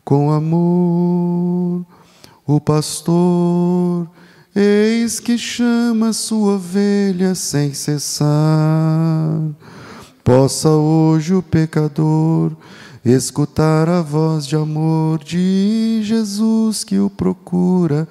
com 0.04 0.30
amor. 0.30 1.84
O 2.46 2.60
pastor, 2.60 4.08
eis 4.54 5.18
que 5.18 5.36
chama 5.36 6.12
sua 6.12 6.54
ovelha 6.54 7.34
sem 7.34 7.74
cessar. 7.74 9.40
Possa 10.26 10.70
hoje 10.70 11.34
o 11.34 11.40
pecador 11.40 12.50
escutar 13.04 13.88
a 13.88 14.02
voz 14.02 14.44
de 14.44 14.56
amor 14.56 15.22
de 15.22 16.00
Jesus 16.02 16.82
que 16.82 16.98
o 16.98 17.08
procura 17.08 18.08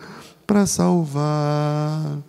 para 0.48 0.66
salvar. 0.66 2.20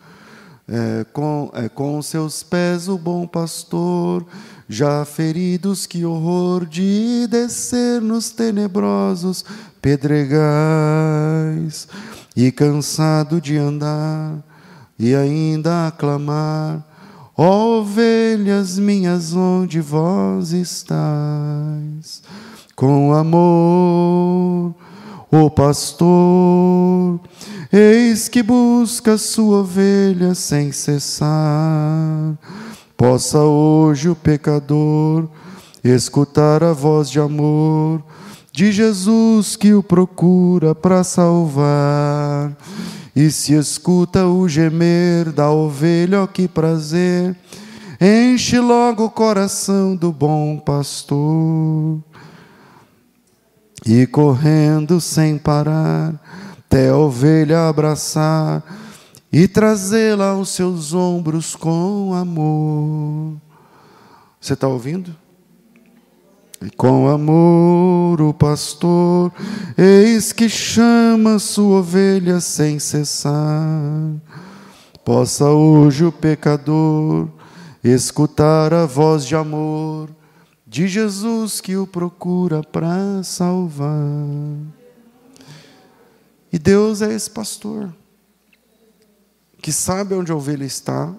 É, 0.67 1.07
com, 1.13 1.53
é, 1.55 1.69
com 1.69 2.03
seus 2.03 2.43
pés 2.43 2.89
o 2.89 2.99
bom 2.99 3.29
pastor, 3.29 4.27
já 4.69 5.05
feridos, 5.05 5.87
que 5.87 6.05
horror 6.05 6.67
de 6.67 7.29
descer 7.29 8.03
nos 8.03 8.31
tenebrosos 8.31 9.45
pedregais, 9.81 10.27
e 12.35 12.51
cansado 12.51 13.41
de 13.41 13.57
andar, 13.57 14.37
e 14.99 15.15
ainda 15.15 15.87
aclamar, 15.87 16.85
ovelhas 17.37 18.79
minhas, 18.79 19.35
onde 19.35 19.81
vós 19.81 20.53
estáis? 20.53 22.23
Com 22.75 23.13
amor, 23.13 24.75
o 25.31 25.51
pastor, 25.51 27.21
Eis 27.73 28.29
que 28.29 28.43
busca 28.43 29.19
sua 29.19 29.59
ovelha 29.59 30.35
sem 30.35 30.71
cessar. 30.71 32.39
Possa 32.97 33.41
hoje 33.41 34.09
o 34.09 34.15
pecador 34.15 35.29
escutar 35.85 36.63
a 36.63 36.73
voz 36.73 37.11
de 37.11 37.21
amor 37.21 38.03
de 38.53 38.73
Jesus 38.73 39.57
que 39.57 39.75
o 39.75 39.83
procura 39.83 40.75
para 40.75 41.05
salvar. 41.05 42.57
E 43.17 43.31
se 43.31 43.55
escuta 43.55 44.27
o 44.27 44.47
gemer 44.47 45.33
da 45.33 45.51
ovelha, 45.51 46.23
ó 46.23 46.27
que 46.27 46.47
prazer, 46.47 47.35
enche 47.99 48.61
logo 48.61 49.07
o 49.07 49.11
coração 49.11 49.97
do 49.97 50.13
bom 50.13 50.59
pastor. 50.59 51.99
E 53.87 54.07
correndo 54.07 55.01
sem 55.01 55.39
parar, 55.39 56.15
até 56.59 56.91
a 56.91 56.97
ovelha 56.97 57.71
abraçar 57.71 58.63
e 59.33 59.49
trazê-la 59.49 60.33
aos 60.33 60.51
seus 60.51 60.93
ombros 60.93 61.57
com 61.57 62.13
amor. 62.13 63.41
Você 64.39 64.53
está 64.53 64.69
ouvindo? 64.69 65.17
Com 66.77 67.09
amor 67.09 68.21
o 68.21 68.33
pastor, 68.33 69.33
eis 69.77 70.33
que 70.33 70.49
chama 70.49 71.39
sua 71.39 71.81
ovelha 71.81 72.41
sem 72.41 72.79
cessar. 72.79 74.15
Possa 75.05 75.51
hoje 75.51 76.05
o 76.05 76.11
pecador 76.11 77.29
escutar 77.85 78.73
a 78.73 78.87
voz 78.87 79.25
de 79.25 79.37
amor 79.37 80.09
de 80.67 80.89
Jesus 80.89 81.61
que 81.61 81.77
o 81.77 81.87
procura 81.87 82.63
para 82.63 83.23
salvar. 83.23 83.95
E 86.53 86.59
Deus 86.59 87.03
é 87.03 87.13
esse 87.13 87.31
pastor 87.31 87.95
que 89.61 89.71
sabe 89.71 90.15
onde 90.15 90.33
a 90.33 90.37
ovelha 90.37 90.65
está 90.65 91.15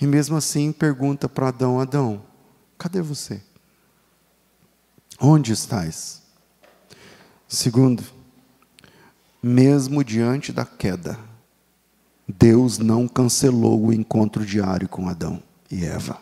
e 0.00 0.06
mesmo 0.06 0.36
assim 0.36 0.72
pergunta 0.72 1.28
para 1.28 1.48
Adão: 1.48 1.78
Adão, 1.78 2.22
cadê 2.76 3.00
você? 3.00 3.49
Onde 5.22 5.52
estás? 5.52 6.22
Segundo, 7.46 8.02
mesmo 9.42 10.02
diante 10.02 10.50
da 10.50 10.64
queda, 10.64 11.18
Deus 12.26 12.78
não 12.78 13.06
cancelou 13.06 13.84
o 13.84 13.92
encontro 13.92 14.46
diário 14.46 14.88
com 14.88 15.10
Adão 15.10 15.42
e 15.70 15.84
Eva. 15.84 16.18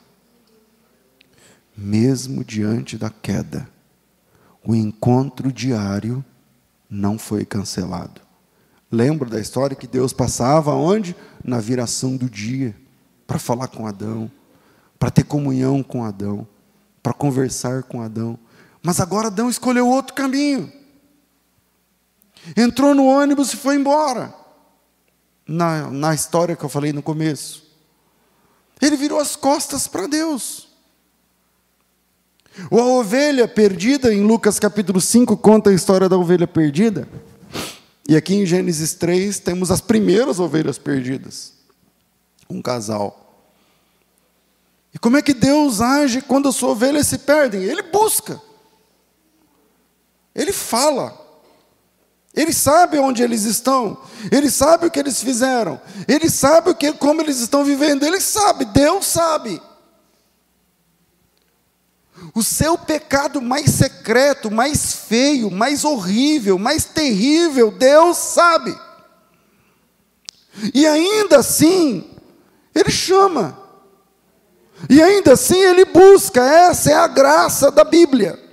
Mesmo 1.76 2.42
diante 2.42 2.98
da 2.98 3.08
queda, 3.08 3.70
o 4.64 4.74
encontro 4.74 5.52
diário 5.52 6.24
não 6.90 7.16
foi 7.16 7.44
cancelado. 7.44 8.20
Lembro 8.90 9.30
da 9.30 9.38
história 9.38 9.76
que 9.76 9.86
Deus 9.86 10.12
passava 10.12 10.74
onde? 10.74 11.14
Na 11.44 11.60
viração 11.60 12.16
do 12.16 12.28
dia, 12.28 12.74
para 13.28 13.38
falar 13.38 13.68
com 13.68 13.86
Adão, 13.86 14.28
para 14.98 15.08
ter 15.08 15.22
comunhão 15.22 15.84
com 15.84 16.04
Adão, 16.04 16.44
para 17.00 17.12
conversar 17.12 17.84
com 17.84 18.02
Adão. 18.02 18.36
Mas 18.88 19.00
agora 19.00 19.26
Adão 19.26 19.50
escolheu 19.50 19.86
outro 19.86 20.14
caminho. 20.14 20.72
Entrou 22.56 22.94
no 22.94 23.04
ônibus 23.04 23.52
e 23.52 23.56
foi 23.58 23.76
embora. 23.76 24.32
Na, 25.46 25.90
na 25.90 26.14
história 26.14 26.56
que 26.56 26.64
eu 26.64 26.70
falei 26.70 26.90
no 26.90 27.02
começo. 27.02 27.66
Ele 28.80 28.96
virou 28.96 29.20
as 29.20 29.36
costas 29.36 29.86
para 29.86 30.06
Deus. 30.06 30.68
Ou 32.70 32.80
a 32.80 32.86
ovelha 32.86 33.46
perdida, 33.46 34.10
em 34.10 34.22
Lucas 34.22 34.58
capítulo 34.58 35.02
5, 35.02 35.36
conta 35.36 35.68
a 35.68 35.74
história 35.74 36.08
da 36.08 36.16
ovelha 36.16 36.46
perdida. 36.46 37.06
E 38.08 38.16
aqui 38.16 38.36
em 38.36 38.46
Gênesis 38.46 38.94
3 38.94 39.38
temos 39.38 39.70
as 39.70 39.82
primeiras 39.82 40.40
ovelhas 40.40 40.78
perdidas. 40.78 41.52
Um 42.48 42.62
casal. 42.62 43.52
E 44.94 44.98
como 44.98 45.18
é 45.18 45.20
que 45.20 45.34
Deus 45.34 45.82
age 45.82 46.22
quando 46.22 46.48
as 46.48 46.56
suas 46.56 46.72
ovelhas 46.72 47.06
se 47.06 47.18
perdem? 47.18 47.64
Ele 47.64 47.82
busca. 47.82 48.47
Ele 50.38 50.52
fala. 50.52 51.18
Ele 52.32 52.52
sabe 52.52 52.96
onde 52.96 53.24
eles 53.24 53.42
estão. 53.42 54.00
Ele 54.30 54.48
sabe 54.48 54.86
o 54.86 54.90
que 54.90 55.00
eles 55.00 55.20
fizeram. 55.20 55.80
Ele 56.06 56.30
sabe 56.30 56.70
o 56.70 56.74
que, 56.76 56.92
como 56.92 57.20
eles 57.20 57.40
estão 57.40 57.64
vivendo. 57.64 58.04
Ele 58.04 58.20
sabe. 58.20 58.64
Deus 58.66 59.04
sabe. 59.04 59.60
O 62.32 62.42
seu 62.42 62.78
pecado 62.78 63.42
mais 63.42 63.70
secreto, 63.70 64.48
mais 64.48 64.94
feio, 64.94 65.50
mais 65.50 65.84
horrível, 65.84 66.56
mais 66.56 66.84
terrível, 66.84 67.72
Deus 67.72 68.16
sabe. 68.16 68.78
E 70.72 70.86
ainda 70.86 71.38
assim, 71.38 72.08
Ele 72.72 72.90
chama. 72.92 73.58
E 74.88 75.02
ainda 75.02 75.32
assim 75.32 75.58
Ele 75.58 75.84
busca. 75.84 76.40
Essa 76.40 76.92
é 76.92 76.94
a 76.94 77.08
graça 77.08 77.72
da 77.72 77.82
Bíblia. 77.82 78.47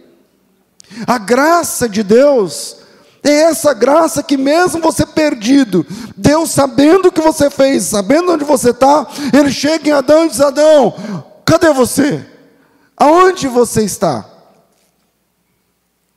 A 1.08 1.18
graça 1.18 1.88
de 1.90 2.04
Deus 2.04 2.78
é 3.24 3.32
essa 3.32 3.74
graça 3.74 4.22
que, 4.22 4.38
mesmo 4.38 4.82
você 4.82 5.06
perdido, 5.06 5.86
Deus 6.16 6.52
sabendo 6.52 7.08
o 7.08 7.12
que 7.12 7.22
você 7.22 7.50
fez, 7.50 7.86
sabendo 7.86 8.32
onde 8.32 8.44
você 8.44 8.70
está, 8.70 9.08
Ele 9.34 9.52
chega 9.52 9.90
em 9.90 9.92
Adão 9.92 10.26
e 10.26 10.30
diz: 10.30 10.40
Adão, 10.40 10.94
cadê 11.44 11.74
você? 11.74 12.26
Aonde 12.96 13.48
você 13.48 13.84
está? 13.84 14.26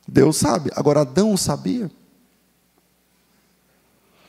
Deus 0.07 0.37
sabe. 0.37 0.71
Agora 0.75 1.01
Adão 1.01 1.35
sabia. 1.35 1.89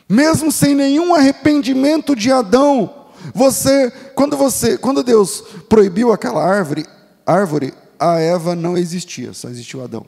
Mesmo 0.09 0.51
sem 0.51 0.75
nenhum 0.75 1.15
arrependimento 1.15 2.17
de 2.17 2.33
Adão, 2.33 3.09
você, 3.35 3.93
quando 4.15 4.37
você, 4.37 4.77
quando 4.77 5.03
Deus 5.03 5.45
proibiu 5.69 6.13
aquela 6.13 6.45
árvore, 6.45 6.85
árvore, 7.25 7.73
a 7.99 8.19
Eva 8.19 8.57
não 8.57 8.77
existia, 8.77 9.33
só 9.33 9.49
existiu 9.49 9.85
Adão. 9.85 10.07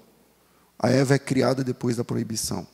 A 0.83 0.91
Eva 0.91 1.15
é 1.15 1.19
criada 1.19 1.63
depois 1.63 1.97
da 1.97 2.05
proibição. 2.05 2.67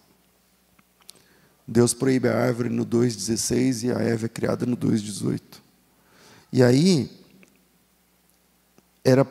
Deus 1.66 1.92
proíbe 1.92 2.28
a 2.28 2.34
árvore 2.34 2.70
no 2.70 2.86
2,16 2.86 3.84
e 3.84 3.92
a 3.92 3.98
Eva 3.98 4.24
é 4.24 4.28
criada 4.28 4.64
no 4.64 4.74
2,18. 4.74 5.42
E 6.50 6.62
aí, 6.62 7.10
era 9.04 9.26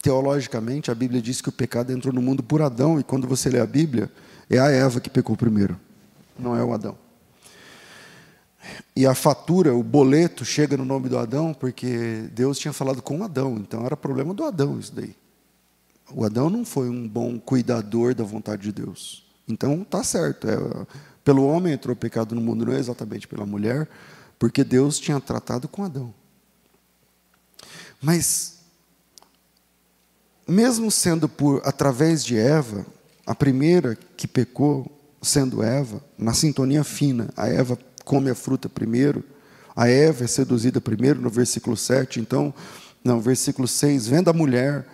teologicamente, 0.00 0.90
a 0.90 0.94
Bíblia 0.94 1.20
diz 1.20 1.40
que 1.40 1.48
o 1.48 1.52
pecado 1.52 1.92
entrou 1.92 2.14
no 2.14 2.22
mundo 2.22 2.42
por 2.42 2.62
Adão, 2.62 3.00
e 3.00 3.02
quando 3.02 3.26
você 3.26 3.50
lê 3.50 3.58
a 3.58 3.66
Bíblia, 3.66 4.10
é 4.48 4.58
a 4.58 4.70
Eva 4.70 5.00
que 5.00 5.10
pecou 5.10 5.36
primeiro, 5.36 5.78
não 6.38 6.56
é 6.56 6.62
o 6.62 6.72
Adão. 6.72 6.96
E 8.94 9.06
a 9.06 9.14
fatura, 9.14 9.74
o 9.74 9.82
boleto, 9.82 10.44
chega 10.44 10.76
no 10.76 10.84
nome 10.84 11.08
do 11.08 11.18
Adão, 11.18 11.52
porque 11.52 12.28
Deus 12.32 12.58
tinha 12.58 12.72
falado 12.72 13.02
com 13.02 13.24
Adão, 13.24 13.56
então 13.56 13.84
era 13.84 13.96
problema 13.96 14.32
do 14.32 14.44
Adão 14.44 14.78
isso 14.78 14.94
daí. 14.94 15.16
O 16.10 16.24
Adão 16.24 16.50
não 16.50 16.64
foi 16.64 16.88
um 16.88 17.08
bom 17.08 17.38
cuidador 17.38 18.14
da 18.14 18.24
vontade 18.24 18.62
de 18.62 18.72
Deus. 18.72 19.24
Então 19.48 19.84
tá 19.84 20.02
certo, 20.02 20.48
é, 20.48 20.56
pelo 21.24 21.46
homem 21.46 21.72
entrou 21.72 21.94
o 21.94 21.98
pecado 21.98 22.34
no 22.34 22.40
mundo, 22.40 22.66
não 22.66 22.72
é 22.72 22.78
exatamente 22.78 23.28
pela 23.28 23.46
mulher, 23.46 23.88
porque 24.38 24.64
Deus 24.64 24.98
tinha 24.98 25.20
tratado 25.20 25.68
com 25.68 25.84
Adão. 25.84 26.12
Mas 28.00 28.58
mesmo 30.46 30.90
sendo 30.90 31.28
por 31.28 31.62
através 31.64 32.24
de 32.24 32.36
Eva, 32.36 32.84
a 33.24 33.34
primeira 33.34 33.96
que 34.16 34.26
pecou 34.26 34.90
sendo 35.20 35.62
Eva, 35.62 36.02
na 36.18 36.34
sintonia 36.34 36.82
fina, 36.82 37.28
a 37.36 37.48
Eva 37.48 37.78
come 38.04 38.30
a 38.30 38.34
fruta 38.34 38.68
primeiro. 38.68 39.24
A 39.74 39.88
Eva 39.88 40.24
é 40.24 40.26
seduzida 40.26 40.80
primeiro, 40.80 41.20
no 41.20 41.30
versículo 41.30 41.76
7. 41.76 42.20
Então, 42.20 42.52
no 43.02 43.20
versículo 43.20 43.66
6, 43.66 44.08
vendo 44.08 44.28
a 44.28 44.32
mulher 44.32 44.84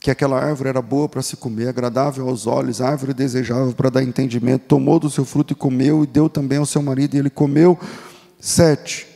que 0.00 0.10
aquela 0.10 0.40
árvore 0.40 0.68
era 0.68 0.80
boa 0.80 1.08
para 1.08 1.22
se 1.22 1.36
comer, 1.36 1.68
agradável 1.68 2.28
aos 2.28 2.46
olhos, 2.46 2.80
árvore 2.80 3.12
desejável 3.12 3.72
para 3.72 3.90
dar 3.90 4.02
entendimento, 4.02 4.62
tomou 4.66 4.98
do 4.98 5.10
seu 5.10 5.24
fruto 5.24 5.52
e 5.52 5.56
comeu, 5.56 6.04
e 6.04 6.06
deu 6.06 6.28
também 6.28 6.58
ao 6.58 6.66
seu 6.66 6.80
marido, 6.80 7.16
e 7.16 7.18
ele 7.18 7.30
comeu. 7.30 7.78
Sete. 8.40 9.06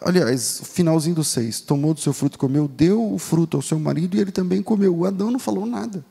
Aliás, 0.00 0.62
finalzinho 0.64 1.14
do 1.14 1.24
seis. 1.24 1.60
Tomou 1.60 1.92
do 1.92 2.00
seu 2.00 2.14
fruto 2.14 2.36
e 2.36 2.38
comeu, 2.38 2.66
deu 2.66 3.12
o 3.12 3.18
fruto 3.18 3.58
ao 3.58 3.62
seu 3.62 3.78
marido, 3.78 4.16
e 4.16 4.20
ele 4.20 4.32
também 4.32 4.62
comeu. 4.62 4.96
O 4.96 5.04
Adão 5.04 5.30
não 5.30 5.38
falou 5.38 5.66
nada. 5.66 6.02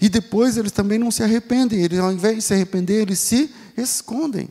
E 0.00 0.08
depois 0.08 0.56
eles 0.56 0.72
também 0.72 0.98
não 0.98 1.10
se 1.10 1.22
arrependem, 1.22 1.80
eles, 1.80 1.98
ao 2.00 2.12
invés 2.12 2.36
de 2.36 2.42
se 2.42 2.52
arrepender, 2.52 3.02
eles 3.02 3.18
se 3.20 3.50
escondem. 3.76 4.48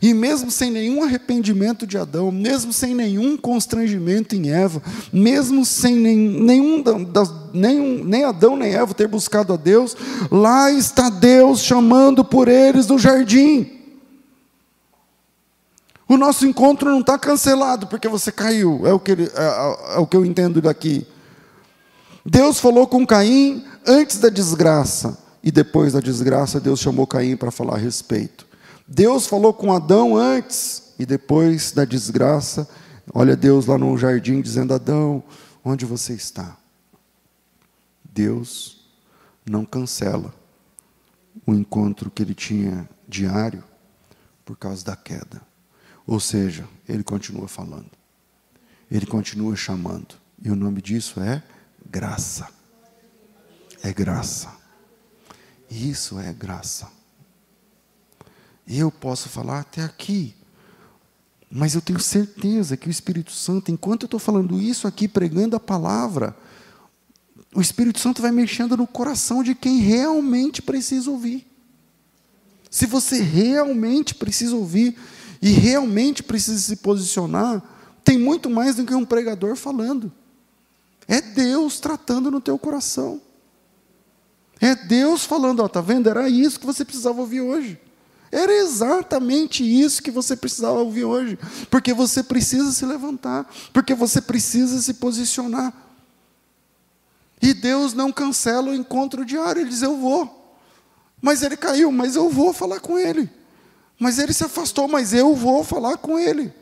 E 0.00 0.12
mesmo 0.14 0.50
sem 0.50 0.70
nenhum 0.70 1.02
arrependimento 1.02 1.86
de 1.86 1.96
Adão, 1.96 2.30
mesmo 2.30 2.72
sem 2.72 2.94
nenhum 2.94 3.36
constrangimento 3.36 4.36
em 4.36 4.50
Eva, 4.50 4.82
mesmo 5.12 5.64
sem 5.64 5.96
nenhum, 5.96 6.84
nenhum, 7.52 8.04
nem 8.04 8.24
Adão 8.24 8.56
nem 8.56 8.74
Eva 8.74 8.94
ter 8.94 9.08
buscado 9.08 9.52
a 9.52 9.56
Deus, 9.56 9.96
lá 10.30 10.70
está 10.70 11.08
Deus 11.08 11.60
chamando 11.60 12.24
por 12.24 12.48
eles 12.48 12.86
do 12.86 12.98
jardim. 12.98 13.70
O 16.08 16.16
nosso 16.16 16.46
encontro 16.46 16.90
não 16.90 17.00
está 17.00 17.18
cancelado 17.18 17.86
porque 17.86 18.08
você 18.08 18.32
caiu, 18.32 18.86
é 18.86 18.92
o, 18.92 18.98
que 18.98 19.10
ele, 19.12 19.24
é, 19.24 19.42
é, 19.42 19.96
é 19.96 19.98
o 19.98 20.06
que 20.06 20.16
eu 20.16 20.24
entendo 20.24 20.62
daqui. 20.62 21.06
Deus 22.24 22.58
falou 22.58 22.86
com 22.86 23.06
Caim 23.06 23.64
antes 23.86 24.18
da 24.18 24.28
desgraça, 24.28 25.18
e 25.42 25.50
depois 25.50 25.92
da 25.92 26.00
desgraça, 26.00 26.60
Deus 26.60 26.80
chamou 26.80 27.06
Caim 27.06 27.36
para 27.36 27.50
falar 27.50 27.74
a 27.74 27.78
respeito. 27.78 28.47
Deus 28.88 29.26
falou 29.26 29.52
com 29.52 29.70
Adão 29.70 30.16
antes 30.16 30.94
e 30.98 31.04
depois 31.04 31.72
da 31.72 31.84
desgraça. 31.84 32.66
Olha 33.12 33.36
Deus 33.36 33.66
lá 33.66 33.76
no 33.76 33.96
jardim 33.98 34.40
dizendo: 34.40 34.72
Adão, 34.72 35.22
onde 35.62 35.84
você 35.84 36.14
está? 36.14 36.56
Deus 38.02 38.88
não 39.44 39.66
cancela 39.66 40.34
o 41.46 41.54
encontro 41.54 42.10
que 42.10 42.22
ele 42.22 42.34
tinha 42.34 42.88
diário 43.06 43.62
por 44.44 44.56
causa 44.56 44.82
da 44.84 44.96
queda. 44.96 45.42
Ou 46.06 46.18
seja, 46.18 46.66
ele 46.88 47.04
continua 47.04 47.46
falando, 47.46 47.90
ele 48.90 49.04
continua 49.04 49.54
chamando, 49.54 50.14
e 50.42 50.50
o 50.50 50.56
nome 50.56 50.80
disso 50.80 51.20
é 51.20 51.42
graça. 51.88 52.48
É 53.82 53.92
graça. 53.92 54.50
Isso 55.70 56.18
é 56.18 56.32
graça. 56.32 56.97
Eu 58.68 58.90
posso 58.90 59.30
falar 59.30 59.60
até 59.60 59.82
aqui, 59.82 60.34
mas 61.50 61.74
eu 61.74 61.80
tenho 61.80 61.98
certeza 61.98 62.76
que 62.76 62.86
o 62.86 62.90
Espírito 62.90 63.32
Santo, 63.32 63.70
enquanto 63.70 64.02
eu 64.02 64.06
estou 64.06 64.20
falando 64.20 64.60
isso 64.60 64.86
aqui, 64.86 65.08
pregando 65.08 65.56
a 65.56 65.60
palavra, 65.60 66.36
o 67.54 67.62
Espírito 67.62 67.98
Santo 67.98 68.20
vai 68.20 68.30
mexendo 68.30 68.76
no 68.76 68.86
coração 68.86 69.42
de 69.42 69.54
quem 69.54 69.78
realmente 69.78 70.60
precisa 70.60 71.10
ouvir. 71.10 71.46
Se 72.70 72.84
você 72.84 73.22
realmente 73.22 74.14
precisa 74.14 74.54
ouvir 74.54 74.98
e 75.40 75.48
realmente 75.48 76.22
precisa 76.22 76.58
se 76.58 76.76
posicionar, 76.76 77.62
tem 78.04 78.18
muito 78.18 78.50
mais 78.50 78.76
do 78.76 78.84
que 78.84 78.94
um 78.94 79.06
pregador 79.06 79.56
falando. 79.56 80.12
É 81.06 81.22
Deus 81.22 81.80
tratando 81.80 82.30
no 82.30 82.40
teu 82.40 82.58
coração. 82.58 83.22
É 84.60 84.74
Deus 84.74 85.24
falando, 85.24 85.60
ó, 85.60 85.68
tá 85.68 85.80
vendo? 85.80 86.10
Era 86.10 86.28
isso 86.28 86.60
que 86.60 86.66
você 86.66 86.84
precisava 86.84 87.18
ouvir 87.18 87.40
hoje. 87.40 87.80
Era 88.30 88.52
exatamente 88.52 89.64
isso 89.64 90.02
que 90.02 90.10
você 90.10 90.36
precisava 90.36 90.78
ouvir 90.78 91.04
hoje, 91.04 91.38
porque 91.70 91.94
você 91.94 92.22
precisa 92.22 92.72
se 92.72 92.84
levantar, 92.84 93.50
porque 93.72 93.94
você 93.94 94.20
precisa 94.20 94.80
se 94.82 94.94
posicionar. 94.94 95.72
E 97.40 97.54
Deus 97.54 97.94
não 97.94 98.12
cancela 98.12 98.70
o 98.70 98.74
encontro 98.74 99.24
diário, 99.24 99.62
ele 99.62 99.70
diz: 99.70 99.82
Eu 99.82 99.96
vou. 99.96 100.56
Mas 101.20 101.42
ele 101.42 101.56
caiu, 101.56 101.90
mas 101.90 102.16
eu 102.16 102.28
vou 102.28 102.52
falar 102.52 102.80
com 102.80 102.98
ele. 102.98 103.30
Mas 103.98 104.18
ele 104.18 104.32
se 104.32 104.44
afastou, 104.44 104.86
mas 104.86 105.12
eu 105.12 105.34
vou 105.34 105.64
falar 105.64 105.96
com 105.96 106.18
ele. 106.18 106.52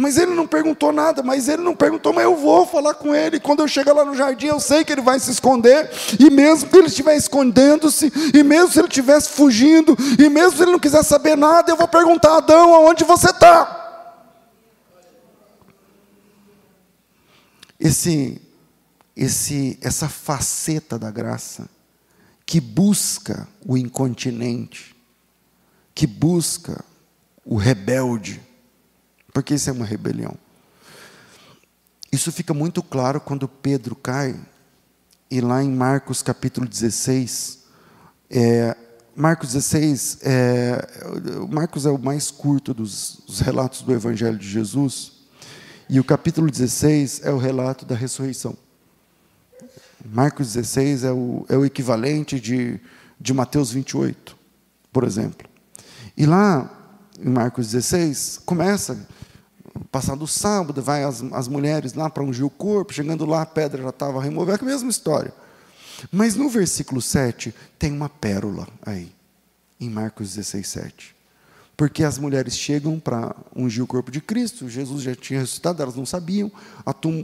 Mas 0.00 0.16
ele 0.16 0.34
não 0.34 0.46
perguntou 0.46 0.92
nada, 0.92 1.22
mas 1.22 1.46
ele 1.46 1.60
não 1.60 1.76
perguntou, 1.76 2.10
mas 2.14 2.24
eu 2.24 2.34
vou 2.34 2.64
falar 2.64 2.94
com 2.94 3.14
ele. 3.14 3.38
Quando 3.38 3.60
eu 3.60 3.68
chegar 3.68 3.92
lá 3.92 4.02
no 4.02 4.14
jardim, 4.14 4.46
eu 4.46 4.58
sei 4.58 4.82
que 4.82 4.90
ele 4.90 5.02
vai 5.02 5.20
se 5.20 5.30
esconder, 5.30 5.90
e 6.18 6.30
mesmo 6.30 6.70
que 6.70 6.76
ele 6.78 6.86
estiver 6.86 7.14
escondendo-se, 7.16 8.10
e 8.34 8.42
mesmo 8.42 8.72
se 8.72 8.78
ele 8.78 8.88
estivesse 8.88 9.28
fugindo, 9.28 9.94
e 10.18 10.30
mesmo 10.30 10.56
se 10.56 10.62
ele 10.62 10.72
não 10.72 10.78
quiser 10.78 11.04
saber 11.04 11.36
nada, 11.36 11.70
eu 11.70 11.76
vou 11.76 11.86
perguntar 11.86 12.30
a 12.30 12.36
Adão 12.38 12.74
aonde 12.74 13.04
você 13.04 13.28
está. 13.28 13.76
Esse, 17.78 18.40
esse, 19.14 19.78
essa 19.82 20.08
faceta 20.08 20.98
da 20.98 21.10
graça 21.10 21.68
que 22.46 22.58
busca 22.58 23.46
o 23.66 23.76
incontinente, 23.76 24.96
que 25.94 26.06
busca 26.06 26.82
o 27.44 27.56
rebelde, 27.56 28.40
porque 29.32 29.54
isso 29.54 29.70
é 29.70 29.72
uma 29.72 29.84
rebelião. 29.84 30.34
Isso 32.12 32.32
fica 32.32 32.52
muito 32.52 32.82
claro 32.82 33.20
quando 33.20 33.46
Pedro 33.46 33.94
cai, 33.94 34.38
e 35.30 35.40
lá 35.40 35.62
em 35.62 35.70
Marcos 35.70 36.22
capítulo 36.22 36.66
16, 36.66 37.60
é, 38.28 38.76
Marcos 39.14 39.52
16, 39.52 40.18
é, 40.22 40.88
Marcos 41.48 41.86
é 41.86 41.90
o 41.90 41.98
mais 41.98 42.30
curto 42.30 42.74
dos, 42.74 43.22
dos 43.26 43.40
relatos 43.40 43.82
do 43.82 43.92
Evangelho 43.92 44.36
de 44.36 44.48
Jesus, 44.48 45.12
e 45.88 46.00
o 46.00 46.04
capítulo 46.04 46.50
16 46.50 47.20
é 47.24 47.30
o 47.30 47.38
relato 47.38 47.84
da 47.84 47.94
ressurreição. 47.94 48.56
Marcos 50.04 50.54
16 50.54 51.04
é 51.04 51.12
o, 51.12 51.44
é 51.48 51.56
o 51.56 51.64
equivalente 51.64 52.40
de, 52.40 52.80
de 53.20 53.34
Mateus 53.34 53.70
28, 53.70 54.36
por 54.92 55.04
exemplo. 55.04 55.48
E 56.16 56.26
lá, 56.26 56.70
em 57.18 57.28
Marcos 57.28 57.70
16, 57.70 58.40
começa 58.44 59.06
Passado 59.90 60.22
o 60.22 60.28
sábado, 60.28 60.82
vai 60.82 61.04
as, 61.04 61.22
as 61.32 61.48
mulheres 61.48 61.94
lá 61.94 62.10
para 62.10 62.22
ungir 62.22 62.44
o 62.44 62.50
corpo, 62.50 62.92
chegando 62.92 63.24
lá, 63.24 63.42
a 63.42 63.46
pedra 63.46 63.82
já 63.82 63.88
estava 63.90 64.20
removida, 64.22 64.58
é 64.58 64.60
a 64.60 64.64
mesma 64.64 64.90
história. 64.90 65.32
Mas 66.10 66.34
no 66.34 66.48
versículo 66.48 67.00
7 67.00 67.54
tem 67.78 67.92
uma 67.92 68.08
pérola 68.08 68.66
aí, 68.84 69.12
em 69.80 69.88
Marcos 69.88 70.34
16, 70.34 70.66
7. 70.66 71.16
Porque 71.76 72.04
as 72.04 72.18
mulheres 72.18 72.56
chegam 72.56 72.98
para 72.98 73.34
ungir 73.54 73.82
o 73.82 73.86
corpo 73.86 74.10
de 74.10 74.20
Cristo, 74.20 74.68
Jesus 74.68 75.02
já 75.02 75.14
tinha 75.14 75.40
ressuscitado, 75.40 75.82
elas 75.82 75.96
não 75.96 76.04
sabiam, 76.04 76.50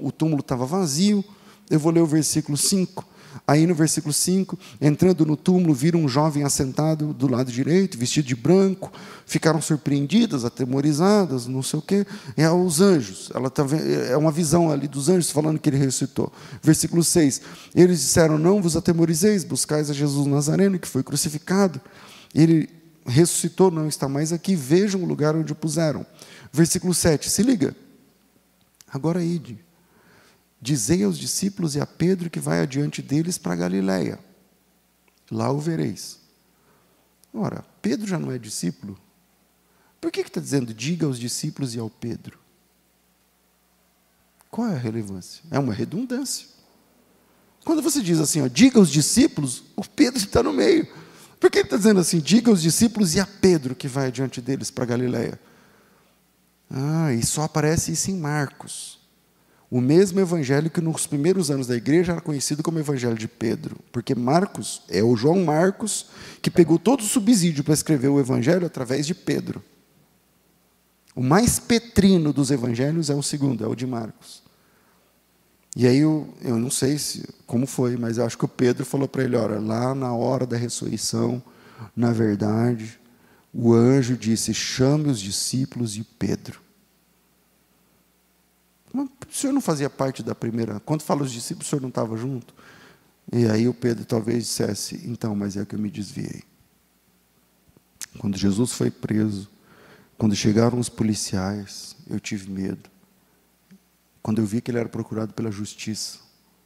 o 0.03 0.13
túmulo 0.13 0.41
estava 0.41 0.65
vazio. 0.65 1.25
Eu 1.69 1.81
vou 1.81 1.93
ler 1.93 2.01
o 2.01 2.07
versículo 2.07 2.57
5. 2.57 3.05
Aí 3.47 3.67
no 3.67 3.75
versículo 3.75 4.13
5, 4.13 4.59
entrando 4.81 5.27
no 5.27 5.37
túmulo, 5.37 5.75
viram 5.75 6.01
um 6.01 6.09
jovem 6.09 6.45
assentado 6.45 7.13
do 7.13 7.29
lado 7.29 7.51
direito, 7.51 7.99
vestido 7.99 8.27
de 8.27 8.37
branco, 8.37 8.93
ficaram 9.27 9.61
surpreendidas, 9.61 10.45
atemorizadas, 10.45 11.47
não 11.47 11.63
sei 11.63 11.79
o 11.79 11.83
quê. 11.83 12.07
É 12.37 12.49
os 12.51 12.81
anjos, 12.81 13.31
ela 13.35 13.51
tá, 13.51 13.65
é 14.09 14.17
uma 14.17 14.31
visão 14.31 14.71
ali 14.71 14.87
dos 14.87 15.09
anjos 15.09 15.31
falando 15.31 15.59
que 15.59 15.69
ele 15.69 15.77
ressuscitou. 15.77 16.33
Versículo 16.63 17.03
6, 17.03 17.41
eles 17.75 18.01
disseram, 18.01 18.39
não 18.39 18.63
vos 18.63 18.77
atemorizeis, 18.77 19.45
buscais 19.45 19.91
a 19.91 19.95
Jesus 19.95 20.27
Nazareno, 20.27 20.79
que 20.79 20.89
foi 20.89 21.03
crucificado. 21.03 21.81
Ele 22.35 22.69
ressuscitou, 23.05 23.71
não 23.71 23.89
está 23.89 24.09
mais 24.09 24.33
aqui, 24.33 24.55
vejam 24.55 25.03
o 25.03 25.07
lugar 25.07 25.35
onde 25.35 25.53
o 25.53 25.57
puseram. 25.57 26.07
Versículo 26.53 26.95
7, 26.95 27.29
se 27.29 27.43
liga. 27.43 27.75
Agora 28.89 29.23
ide 29.23 29.66
Dizei 30.61 31.05
aos 31.05 31.19
discípulos 31.19 31.75
e 31.75 31.81
a 31.81 31.87
Pedro 31.87 32.31
que 32.31 32.41
vai 32.41 32.61
adiante 32.61 33.03
deles 33.03 33.39
para 33.39 33.57
Galiléia. 33.57 34.19
Lá 35.31 35.51
o 35.51 35.59
vereis. 35.59 36.21
Ora, 37.33 37.65
Pedro 37.83 38.07
já 38.07 38.19
não 38.19 38.33
é 38.33 38.39
discípulo? 38.39 38.99
Por 40.01 40.11
que 40.11 40.21
está 40.21 40.41
dizendo 40.41 40.73
diga 40.73 41.07
aos 41.07 41.19
discípulos 41.19 41.75
e 41.75 41.79
ao 41.79 41.91
Pedro? 41.91 42.39
Qual 44.51 44.69
é 44.69 44.75
a 44.75 44.79
relevância? 44.79 45.43
É 45.51 45.59
uma 45.59 45.75
redundância. 45.75 46.47
Quando 47.65 47.83
você 47.83 48.01
diz 48.01 48.21
assim, 48.21 48.41
ó, 48.41 48.47
diga 48.47 48.79
aos 48.79 48.89
discípulos, 48.89 49.65
o 49.75 49.85
Pedro 49.85 50.19
está 50.19 50.43
no 50.43 50.53
meio. 50.53 50.87
Por 51.39 51.51
que 51.51 51.59
ele 51.59 51.67
está 51.67 51.77
dizendo 51.77 52.01
assim, 52.01 52.21
diga 52.21 52.51
aos 52.51 52.63
discípulos 52.63 53.15
e 53.15 53.21
a 53.21 53.27
Pedro 53.27 53.75
que 53.75 53.89
vai 53.89 54.07
adiante 54.07 54.41
deles 54.41 54.71
para 54.71 54.87
Galiléia? 54.87 55.39
Ah, 56.71 57.13
e 57.13 57.25
só 57.25 57.43
aparece 57.43 57.93
isso 57.93 58.11
em 58.11 58.17
Marcos. 58.17 58.96
O 59.71 59.81
mesmo 59.81 60.21
evangelho 60.21 60.71
que 60.71 60.81
nos 60.81 61.07
primeiros 61.07 61.51
anos 61.51 61.67
da 61.67 61.77
igreja 61.77 62.13
era 62.13 62.21
conhecido 62.21 62.63
como 62.63 62.79
evangelho 62.79 63.17
de 63.17 63.27
Pedro, 63.27 63.77
porque 63.91 64.15
Marcos 64.15 64.83
é 64.89 65.03
o 65.03 65.17
João 65.17 65.45
Marcos 65.45 66.07
que 66.41 66.51
pegou 66.51 66.79
todo 66.79 67.01
o 67.01 67.05
subsídio 67.05 67.65
para 67.65 67.75
escrever 67.75 68.09
o 68.09 68.21
evangelho 68.21 68.67
através 68.67 69.07
de 69.07 69.15
Pedro. 69.15 69.63
O 71.17 71.23
mais 71.23 71.59
petrino 71.59 72.33
dos 72.33 72.51
evangelhos 72.51 73.11
é 73.11 73.15
o 73.15 73.23
segundo, 73.23 73.65
é 73.65 73.67
o 73.67 73.75
de 73.75 73.87
Marcos. 73.87 74.43
E 75.75 75.87
aí 75.87 75.99
eu, 75.99 76.29
eu 76.43 76.59
não 76.59 76.71
sei 76.71 76.97
se, 76.97 77.29
como 77.47 77.67
foi, 77.67 77.97
mas 77.97 78.19
eu 78.19 78.25
acho 78.25 78.39
que 78.39 78.45
o 78.45 78.49
Pedro 78.49 78.85
falou 78.85 79.09
para 79.09 79.25
ele, 79.25 79.37
olha, 79.37 79.59
lá 79.59 79.95
na 79.95 80.13
hora 80.15 80.47
da 80.47 80.57
ressurreição, 80.57 81.43
na 81.95 82.13
verdade, 82.13 82.99
o 83.53 83.75
anjo 83.75 84.17
disse: 84.17 84.55
chame 84.55 85.11
os 85.11 85.21
discípulos 85.21 85.97
e 85.97 86.05
Pedro. 86.05 86.61
Mas 88.97 89.11
o 89.29 89.35
senhor 89.35 89.53
não 89.53 89.61
fazia 89.61 89.91
parte 89.91 90.23
da 90.23 90.35
primeira. 90.35 90.81
Quando 90.81 91.03
fala 91.03 91.23
os 91.23 91.31
discípulos, 91.31 91.67
o 91.67 91.71
senhor 91.71 91.83
não 91.83 91.91
estava 91.91 92.17
junto? 92.17 92.55
E 93.31 93.45
aí 93.47 93.69
o 93.69 93.75
Pedro 93.75 94.07
talvez 94.07 94.45
dissesse: 94.45 95.03
então, 95.05 95.37
mas 95.37 95.55
é 95.55 95.67
que 95.67 95.75
eu 95.75 95.79
me 95.79 95.91
desviei. 95.91 96.43
Quando 98.19 98.39
Jesus 98.39 98.73
foi 98.73 98.91
preso, 98.91 99.51
quando 100.17 100.35
chegaram 100.35 100.79
os 100.79 100.89
policiais, 100.89 101.95
eu 102.09 102.19
tive 102.19 102.51
medo. 102.51 102.89
Quando 104.23 104.41
eu 104.41 104.47
vi 104.47 104.63
que 104.63 104.71
ele 104.71 104.79
era 104.79 104.89
procurado 104.89 105.35
pela 105.35 105.51
justiça 105.51 106.19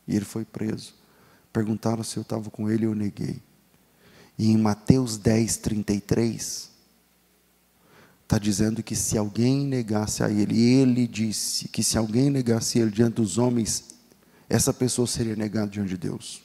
e 0.07 0.15
ele 0.15 0.25
foi 0.25 0.45
preso, 0.45 0.95
perguntaram 1.53 2.05
se 2.05 2.17
eu 2.17 2.23
estava 2.23 2.49
com 2.49 2.71
ele 2.71 2.85
e 2.85 2.87
eu 2.87 2.95
neguei. 2.95 3.43
E 4.39 4.53
em 4.53 4.57
Mateus 4.57 5.19
10, 5.19 5.57
33, 5.57 6.70
está 8.31 8.39
dizendo 8.39 8.81
que 8.81 8.95
se 8.95 9.19
alguém 9.19 9.67
negasse 9.67 10.23
a 10.23 10.31
ele, 10.31 10.57
ele 10.57 11.09
disse 11.09 11.67
que 11.67 11.83
se 11.83 11.99
alguém 11.99 12.31
negasse 12.31 12.79
ele 12.79 12.93
diante 12.93 13.15
dos 13.15 13.39
homens, 13.39 13.87
essa 14.49 14.73
pessoa 14.73 15.05
seria 15.05 15.35
negada 15.35 15.69
diante 15.69 15.89
de 15.89 15.97
Deus. 15.97 16.41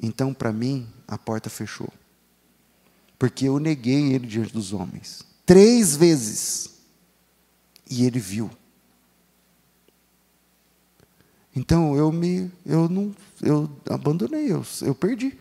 Então, 0.00 0.32
para 0.32 0.50
mim, 0.50 0.88
a 1.06 1.18
porta 1.18 1.50
fechou. 1.50 1.92
Porque 3.18 3.48
eu 3.48 3.58
neguei 3.58 4.14
ele 4.14 4.26
diante 4.26 4.50
dos 4.50 4.72
homens. 4.72 5.22
Três 5.44 5.94
vezes. 5.94 6.70
E 7.90 8.06
ele 8.06 8.18
viu. 8.18 8.50
Então 11.54 11.94
eu 11.96 12.10
me, 12.10 12.50
eu 12.64 12.88
não, 12.88 13.14
eu 13.40 13.70
abandonei, 13.88 14.50
eu, 14.50 14.64
eu 14.80 14.94
perdi. 14.94 15.38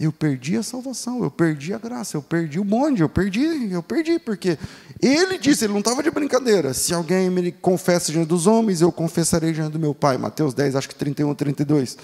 Eu 0.00 0.10
perdi 0.10 0.56
a 0.56 0.62
salvação, 0.62 1.22
eu 1.22 1.30
perdi 1.30 1.74
a 1.74 1.78
graça, 1.78 2.16
eu 2.16 2.22
perdi 2.22 2.58
o 2.58 2.64
monte, 2.64 3.02
eu 3.02 3.08
perdi, 3.08 3.70
eu 3.70 3.82
perdi, 3.82 4.18
porque 4.18 4.58
ele 4.98 5.36
disse, 5.36 5.66
ele 5.66 5.74
não 5.74 5.80
estava 5.80 6.02
de 6.02 6.10
brincadeira. 6.10 6.72
Se 6.72 6.94
alguém 6.94 7.28
me 7.28 7.52
confessa 7.52 8.10
diante 8.10 8.28
dos 8.28 8.46
homens, 8.46 8.80
eu 8.80 8.90
confessarei 8.90 9.52
diante 9.52 9.72
do 9.72 9.78
meu 9.78 9.94
Pai. 9.94 10.16
Mateus 10.16 10.54
10, 10.54 10.74
acho 10.74 10.88
que 10.88 10.94
31, 10.94 11.34
32. 11.34 11.98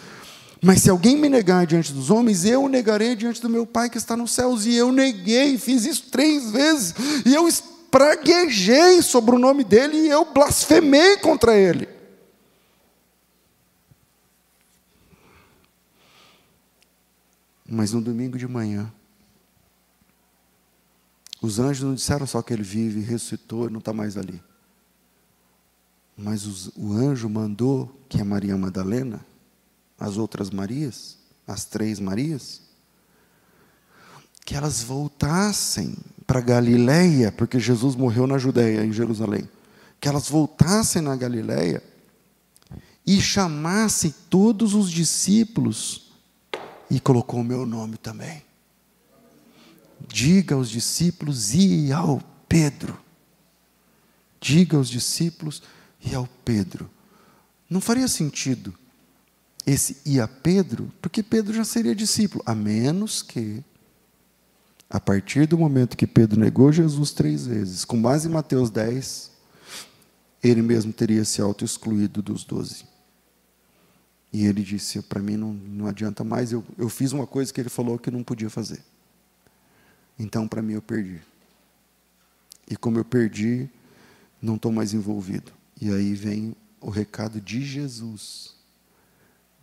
Mas 0.62 0.82
se 0.82 0.90
alguém 0.90 1.16
me 1.16 1.30
negar 1.30 1.66
diante 1.66 1.90
dos 1.90 2.11
homens, 2.11 2.44
eu 2.44 2.68
negarei 2.68 3.16
diante 3.16 3.40
do 3.40 3.49
meu 3.49 3.64
Pai 3.64 3.88
que 3.88 3.97
está 3.97 4.14
nos 4.14 4.32
céus. 4.32 4.66
E 4.66 4.74
eu 4.74 4.92
neguei, 4.92 5.57
fiz 5.57 5.86
isso 5.86 6.11
três 6.11 6.51
vezes. 6.51 6.94
E 7.24 7.34
eu 7.34 7.49
espraguejei 7.49 9.01
sobre 9.01 9.34
o 9.34 9.38
nome 9.38 9.64
dele 9.64 9.97
e 9.97 10.11
eu 10.11 10.26
blasfemei 10.34 11.16
contra 11.16 11.57
ele. 11.57 11.95
Mas 17.69 17.93
no 17.93 18.01
domingo 18.01 18.39
de 18.39 18.47
manhã, 18.47 18.93
os 21.41 21.59
anjos 21.59 21.85
não 21.85 21.95
disseram 21.95 22.27
só 22.27 22.41
que 22.43 22.53
ele 22.53 22.62
vive, 22.62 23.01
ressuscitou 23.01 23.69
não 23.69 23.79
está 23.79 23.93
mais 23.93 24.17
ali. 24.17 24.43
Mas 26.17 26.47
os, 26.47 26.71
o 26.77 26.93
anjo 26.93 27.29
mandou 27.29 28.01
que 28.09 28.21
a 28.21 28.25
Maria 28.25 28.57
Madalena, 28.57 29.25
as 29.99 30.17
outras 30.17 30.51
Marias, 30.51 31.19
as 31.47 31.64
três 31.64 32.01
Marias, 32.01 32.62
que 34.45 34.55
elas 34.55 34.83
voltassem 34.83 35.97
para 36.27 36.41
Galiléia, 36.41 37.31
porque 37.33 37.59
Jesus 37.59 37.95
morreu 37.95 38.27
na 38.27 38.39
Judéia, 38.39 38.85
em 38.85 38.93
Jerusalém. 38.93 39.49
Que 40.01 40.09
elas 40.09 40.29
voltassem 40.29 41.03
na 41.03 41.17
Galiléia 41.17 41.83
e 43.07 43.21
chamassem 43.21 44.14
todos 44.31 44.75
os 44.75 44.91
discípulos 44.91 46.06
e 46.91 47.01
colocou 47.01 47.41
o 47.41 47.45
meu 47.45 47.66
nome 47.66 47.97
também. 47.97 48.43
Diga 50.07 50.55
aos 50.55 50.68
discípulos 50.68 51.55
e 51.55 51.93
ao 51.93 52.22
Pedro. 52.49 52.99
Diga 54.41 54.76
aos 54.76 54.89
discípulos 54.89 55.62
e 56.05 56.14
ao 56.14 56.28
Pedro. 56.45 56.89
Não 57.68 57.80
faria 57.80 58.07
sentido 58.07 58.74
esse 59.66 59.97
e 60.07 60.20
a 60.20 60.28
Pedro, 60.28 60.93
porque 61.03 61.22
Pedro 61.22 61.53
já 61.53 61.64
seria 61.64 61.95
discípulo, 61.95 62.43
a 62.47 62.55
menos 62.55 63.20
que, 63.20 63.64
a 64.89 65.01
partir 65.01 65.47
do 65.49 65.59
momento 65.59 65.97
que 65.97 66.07
Pedro 66.07 66.39
negou 66.39 66.70
Jesus 66.70 67.11
três 67.11 67.47
vezes, 67.47 67.84
com 67.84 68.01
base 68.01 68.28
em 68.28 68.30
Mateus 68.30 68.70
10, 68.70 69.32
ele 70.41 70.62
mesmo 70.62 70.93
teria 70.93 71.24
se 71.24 71.41
auto-excluído 71.41 72.22
dos 72.22 72.45
doze. 72.45 72.84
E 74.33 74.47
ele 74.47 74.62
disse: 74.62 75.01
Para 75.03 75.20
mim 75.20 75.37
não, 75.37 75.53
não 75.53 75.87
adianta 75.87 76.24
mais, 76.24 76.53
eu, 76.53 76.64
eu 76.77 76.89
fiz 76.89 77.12
uma 77.12 77.27
coisa 77.27 77.53
que 77.53 77.61
ele 77.61 77.68
falou 77.68 77.99
que 77.99 78.11
não 78.11 78.22
podia 78.22 78.51
fazer. 78.51 78.83
Então, 80.18 80.49
para 80.49 80.62
mim, 80.62 80.74
eu 80.74 80.83
perdi. 80.83 81.20
E 82.68 82.77
como 82.77 82.99
eu 82.99 83.05
perdi, 83.05 83.68
não 84.41 84.57
estou 84.57 84.72
mais 84.72 84.93
envolvido. 84.95 85.53
E 85.81 85.91
aí 85.91 86.14
vem 86.14 86.57
o 86.81 86.91
recado 86.91 87.41
de 87.41 87.62
Jesus. 87.62 88.55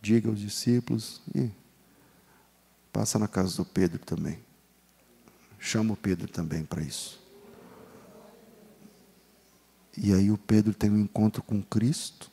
Diga 0.00 0.28
aos 0.28 0.38
discípulos 0.38 1.20
e 1.34 1.50
passa 2.92 3.18
na 3.18 3.26
casa 3.26 3.56
do 3.56 3.64
Pedro 3.64 3.98
também. 3.98 4.38
Chama 5.58 5.94
o 5.94 5.96
Pedro 5.96 6.28
também 6.28 6.64
para 6.64 6.82
isso. 6.82 7.20
E 9.96 10.12
aí 10.12 10.30
o 10.30 10.38
Pedro 10.38 10.74
tem 10.74 10.90
um 10.90 10.98
encontro 10.98 11.42
com 11.42 11.62
Cristo. 11.62 12.30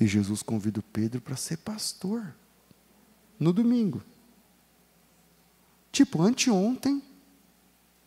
E 0.00 0.06
Jesus 0.06 0.42
convida 0.42 0.80
o 0.80 0.82
Pedro 0.82 1.20
para 1.20 1.36
ser 1.36 1.58
pastor 1.58 2.34
no 3.38 3.52
domingo. 3.52 4.02
Tipo, 5.92 6.22
anteontem, 6.22 7.02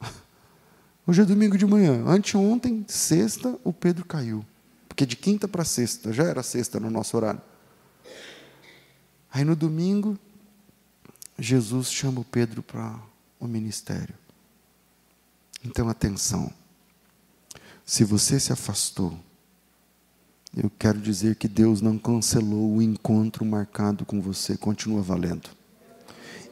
hoje 1.06 1.22
é 1.22 1.26
domingo 1.26 1.56
de 1.56 1.68
manhã, 1.68 2.04
anteontem, 2.08 2.84
sexta, 2.88 3.60
o 3.64 3.72
Pedro 3.72 4.06
caiu. 4.06 4.44
Porque 4.88 5.06
de 5.06 5.16
quinta 5.16 5.48
para 5.48 5.64
sexta, 5.64 6.12
já 6.12 6.24
era 6.24 6.42
sexta 6.42 6.80
no 6.80 6.90
nosso 6.90 7.16
horário. 7.16 7.42
Aí 9.32 9.44
no 9.44 9.56
domingo, 9.56 10.18
Jesus 11.38 11.92
chama 11.92 12.22
o 12.22 12.26
Pedro 12.26 12.64
para 12.64 13.00
o 13.40 13.48
ministério. 13.48 14.16
Então, 15.64 15.90
atenção. 15.90 16.52
Se 17.86 18.04
você 18.04 18.40
se 18.40 18.54
afastou, 18.54 19.18
eu 20.56 20.72
quero 20.78 21.00
dizer 21.00 21.36
que 21.36 21.48
Deus 21.48 21.82
não 21.82 21.98
cancelou 21.98 22.76
o 22.76 22.82
encontro 22.82 23.44
marcado 23.44 24.06
com 24.06 24.22
você, 24.22 24.56
continua 24.56 25.02
valendo. 25.02 25.50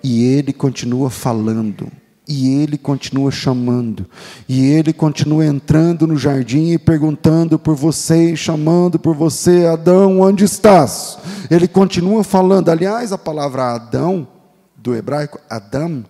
E 0.04 0.24
Ele 0.24 0.52
continua 0.52 1.12
falando, 1.12 1.92
e 2.28 2.50
Ele 2.50 2.80
continua 2.80 3.30
chamando, 3.30 4.08
e 4.50 4.66
Ele 4.66 4.92
continua 4.92 5.46
entrando 5.46 6.08
no 6.08 6.18
jardim 6.18 6.72
e 6.72 6.80
perguntando 6.80 7.60
por 7.60 7.76
você, 7.76 8.32
e 8.32 8.38
chamando 8.38 8.98
por 8.98 9.16
você, 9.16 9.68
Adão, 9.68 10.22
onde 10.22 10.46
estás? 10.46 11.20
Ele 11.52 11.68
continua 11.68 12.24
falando. 12.24 12.70
Aliás, 12.70 13.12
a 13.12 13.20
palavra 13.20 13.76
Adão, 13.76 14.28
do 14.76 14.96
hebraico, 14.96 15.40
Adam, 15.48 16.04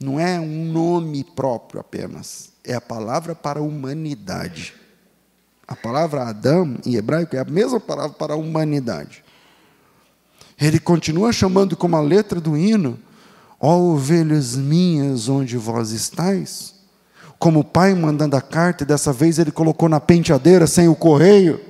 não 0.00 0.18
é 0.18 0.40
um 0.40 0.64
nome 0.72 1.22
próprio 1.22 1.80
apenas, 1.80 2.50
é 2.64 2.74
a 2.74 2.80
palavra 2.80 3.32
para 3.36 3.60
a 3.60 3.62
humanidade. 3.62 4.74
A 5.68 5.76
palavra 5.76 6.26
Adão, 6.26 6.76
em 6.86 6.94
hebraico, 6.94 7.36
é 7.36 7.40
a 7.40 7.44
mesma 7.44 7.78
palavra 7.78 8.14
para 8.14 8.32
a 8.32 8.36
humanidade. 8.38 9.22
Ele 10.58 10.80
continua 10.80 11.30
chamando 11.30 11.76
como 11.76 11.94
a 11.94 12.00
letra 12.00 12.40
do 12.40 12.56
hino: 12.56 12.98
Ó 13.60 13.76
ovelhas 13.76 14.56
minhas, 14.56 15.28
onde 15.28 15.58
vós 15.58 15.90
estáis? 15.90 16.74
Como 17.38 17.60
o 17.60 17.64
pai 17.64 17.94
mandando 17.94 18.34
a 18.34 18.40
carta, 18.40 18.82
e 18.82 18.86
dessa 18.86 19.12
vez 19.12 19.38
ele 19.38 19.52
colocou 19.52 19.90
na 19.90 20.00
penteadeira 20.00 20.66
sem 20.66 20.88
o 20.88 20.94
correio. 20.94 21.60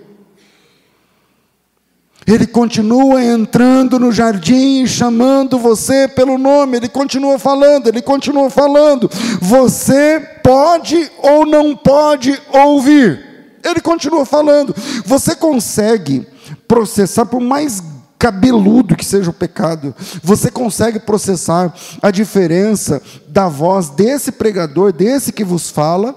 Ele 2.24 2.46
continua 2.46 3.24
entrando 3.24 3.98
no 3.98 4.12
jardim 4.12 4.86
chamando 4.86 5.58
você 5.58 6.06
pelo 6.06 6.38
nome, 6.38 6.76
ele 6.76 6.88
continua 6.88 7.38
falando, 7.38 7.88
ele 7.88 8.02
continua 8.02 8.48
falando. 8.48 9.10
Você 9.40 10.20
pode 10.42 11.10
ou 11.18 11.44
não 11.44 11.74
pode 11.74 12.40
ouvir. 12.52 13.27
Ele 13.70 13.80
continua 13.80 14.24
falando. 14.24 14.74
Você 15.04 15.34
consegue 15.34 16.26
processar, 16.66 17.26
por 17.26 17.40
mais 17.40 17.82
cabeludo 18.18 18.96
que 18.96 19.04
seja 19.04 19.30
o 19.30 19.34
pecado, 19.34 19.94
você 20.22 20.50
consegue 20.50 20.98
processar 20.98 21.72
a 22.02 22.10
diferença 22.10 23.00
da 23.28 23.48
voz 23.48 23.90
desse 23.90 24.32
pregador, 24.32 24.92
desse 24.92 25.32
que 25.32 25.44
vos 25.44 25.70
fala, 25.70 26.14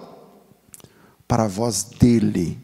para 1.27 1.43
a 1.43 1.47
voz 1.47 1.83
dele, 1.83 2.59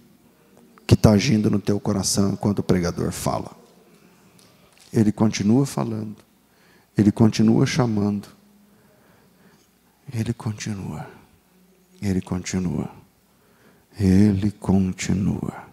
que 0.85 0.95
está 0.95 1.11
agindo 1.11 1.51
no 1.51 1.59
teu 1.59 1.79
coração 1.79 2.31
enquanto 2.31 2.59
o 2.59 2.63
pregador 2.63 3.11
fala. 3.11 3.51
Ele 4.91 5.11
continua 5.11 5.65
falando, 5.65 6.17
ele 6.97 7.11
continua 7.11 7.65
chamando, 7.65 8.27
ele 10.13 10.33
continua, 10.33 11.05
ele 12.01 12.21
continua. 12.21 12.96
Ele 13.99 14.51
continua. 14.51 15.65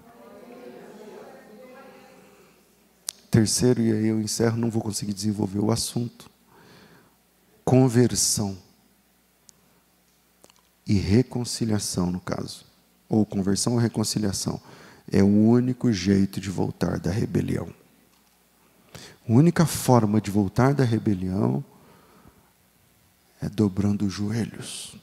Terceiro, 3.30 3.82
e 3.82 3.92
aí 3.92 4.06
eu 4.06 4.20
encerro, 4.20 4.56
não 4.56 4.70
vou 4.70 4.80
conseguir 4.80 5.12
desenvolver 5.12 5.58
o 5.58 5.70
assunto. 5.70 6.30
Conversão 7.64 8.56
e 10.86 10.94
reconciliação, 10.94 12.10
no 12.10 12.20
caso, 12.20 12.64
ou 13.08 13.26
conversão 13.26 13.74
ou 13.74 13.78
reconciliação, 13.78 14.60
é 15.10 15.22
o 15.22 15.26
único 15.26 15.92
jeito 15.92 16.40
de 16.40 16.50
voltar 16.50 16.98
da 16.98 17.10
rebelião. 17.10 17.68
A 19.28 19.32
única 19.32 19.66
forma 19.66 20.20
de 20.20 20.30
voltar 20.30 20.74
da 20.74 20.84
rebelião 20.84 21.64
é 23.40 23.48
dobrando 23.48 24.06
os 24.06 24.12
joelhos. 24.12 24.96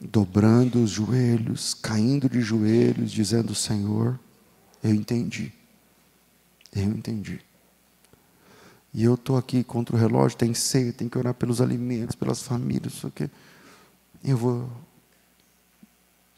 Dobrando 0.00 0.82
os 0.82 0.90
joelhos, 0.90 1.74
caindo 1.74 2.28
de 2.28 2.40
joelhos, 2.40 3.12
dizendo: 3.12 3.54
Senhor, 3.54 4.18
eu 4.82 4.94
entendi. 4.94 5.52
Eu 6.74 6.84
entendi. 6.84 7.40
E 8.92 9.04
eu 9.04 9.14
estou 9.14 9.36
aqui 9.36 9.62
contra 9.62 9.94
o 9.94 9.98
relógio, 9.98 10.36
tem 10.36 10.54
ceia, 10.54 10.92
tem 10.92 11.08
que 11.08 11.18
orar 11.18 11.34
pelos 11.34 11.60
alimentos, 11.60 12.16
pelas 12.16 12.42
famílias, 12.42 12.94
isso 12.94 13.06
aqui. 13.06 13.30
Eu 14.24 14.36
vou. 14.36 14.70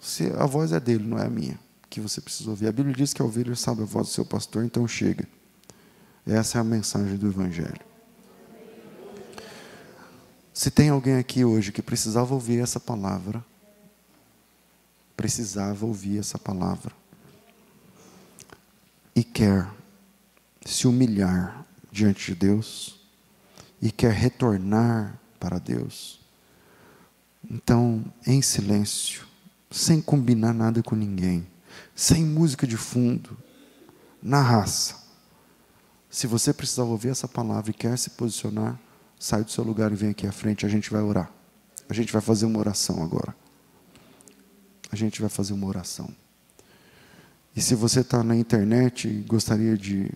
Se 0.00 0.26
a 0.32 0.44
voz 0.44 0.72
é 0.72 0.80
dele, 0.80 1.04
não 1.04 1.18
é 1.18 1.26
a 1.26 1.30
minha, 1.30 1.58
que 1.88 2.00
você 2.00 2.20
precisa 2.20 2.50
ouvir. 2.50 2.66
A 2.66 2.72
Bíblia 2.72 2.94
diz 2.94 3.14
que 3.14 3.22
a 3.22 3.24
ovelha 3.24 3.54
sabe 3.54 3.82
a 3.82 3.84
voz 3.84 4.08
do 4.08 4.12
seu 4.12 4.24
pastor, 4.24 4.64
então 4.64 4.86
chega. 4.86 5.26
Essa 6.26 6.58
é 6.58 6.60
a 6.60 6.64
mensagem 6.64 7.16
do 7.16 7.28
Evangelho. 7.28 7.80
Se 10.52 10.70
tem 10.70 10.90
alguém 10.90 11.16
aqui 11.16 11.44
hoje 11.44 11.72
que 11.72 11.80
precisava 11.80 12.34
ouvir 12.34 12.58
essa 12.60 12.78
palavra, 12.78 13.42
precisava 15.16 15.86
ouvir 15.86 16.18
essa 16.18 16.38
palavra, 16.38 16.92
e 19.14 19.22
quer 19.22 19.68
se 20.64 20.86
humilhar 20.86 21.66
diante 21.90 22.32
de 22.32 22.34
Deus, 22.34 23.00
e 23.80 23.90
quer 23.90 24.12
retornar 24.12 25.18
para 25.38 25.58
Deus, 25.58 26.20
então, 27.50 28.04
em 28.26 28.40
silêncio, 28.40 29.26
sem 29.70 30.00
combinar 30.00 30.52
nada 30.52 30.82
com 30.82 30.94
ninguém, 30.94 31.46
sem 31.94 32.24
música 32.24 32.66
de 32.66 32.76
fundo, 32.76 33.36
na 34.22 34.40
raça, 34.40 35.02
se 36.12 36.26
você 36.26 36.52
precisar 36.52 36.84
ouvir 36.84 37.08
essa 37.08 37.26
palavra 37.26 37.70
e 37.70 37.74
quer 37.74 37.98
se 37.98 38.10
posicionar, 38.10 38.78
sai 39.18 39.42
do 39.42 39.50
seu 39.50 39.64
lugar 39.64 39.90
e 39.90 39.94
vem 39.94 40.10
aqui 40.10 40.26
à 40.26 40.32
frente, 40.32 40.66
a 40.66 40.68
gente 40.68 40.90
vai 40.90 41.00
orar. 41.00 41.32
A 41.88 41.94
gente 41.94 42.12
vai 42.12 42.20
fazer 42.20 42.44
uma 42.44 42.58
oração 42.58 43.02
agora. 43.02 43.34
A 44.92 44.96
gente 44.96 45.20
vai 45.20 45.28
fazer 45.28 45.52
uma 45.52 45.66
oração. 45.66 46.08
E 47.56 47.60
se 47.60 47.74
você 47.74 48.00
está 48.00 48.22
na 48.22 48.36
internet 48.36 49.08
e 49.08 49.22
gostaria 49.22 49.76
de 49.76 50.08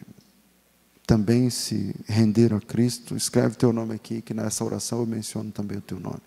também 1.04 1.50
se 1.50 1.94
render 2.06 2.54
a 2.54 2.60
Cristo, 2.60 3.16
escreve 3.16 3.56
teu 3.56 3.72
nome 3.72 3.94
aqui, 3.94 4.22
que 4.22 4.32
nessa 4.32 4.64
oração 4.64 5.00
eu 5.00 5.06
menciono 5.06 5.50
também 5.50 5.78
o 5.78 5.82
teu 5.82 5.98
nome. 5.98 6.22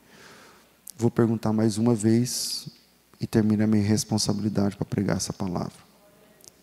Vou 0.97 1.09
perguntar 1.09 1.53
mais 1.53 1.77
uma 1.77 1.95
vez 1.95 2.67
e 3.21 3.25
termina 3.25 3.63
a 3.63 3.67
minha 3.67 3.83
responsabilidade 3.83 4.75
para 4.75 4.85
pregar 4.85 5.15
essa 5.15 5.31
palavra. 5.31 5.87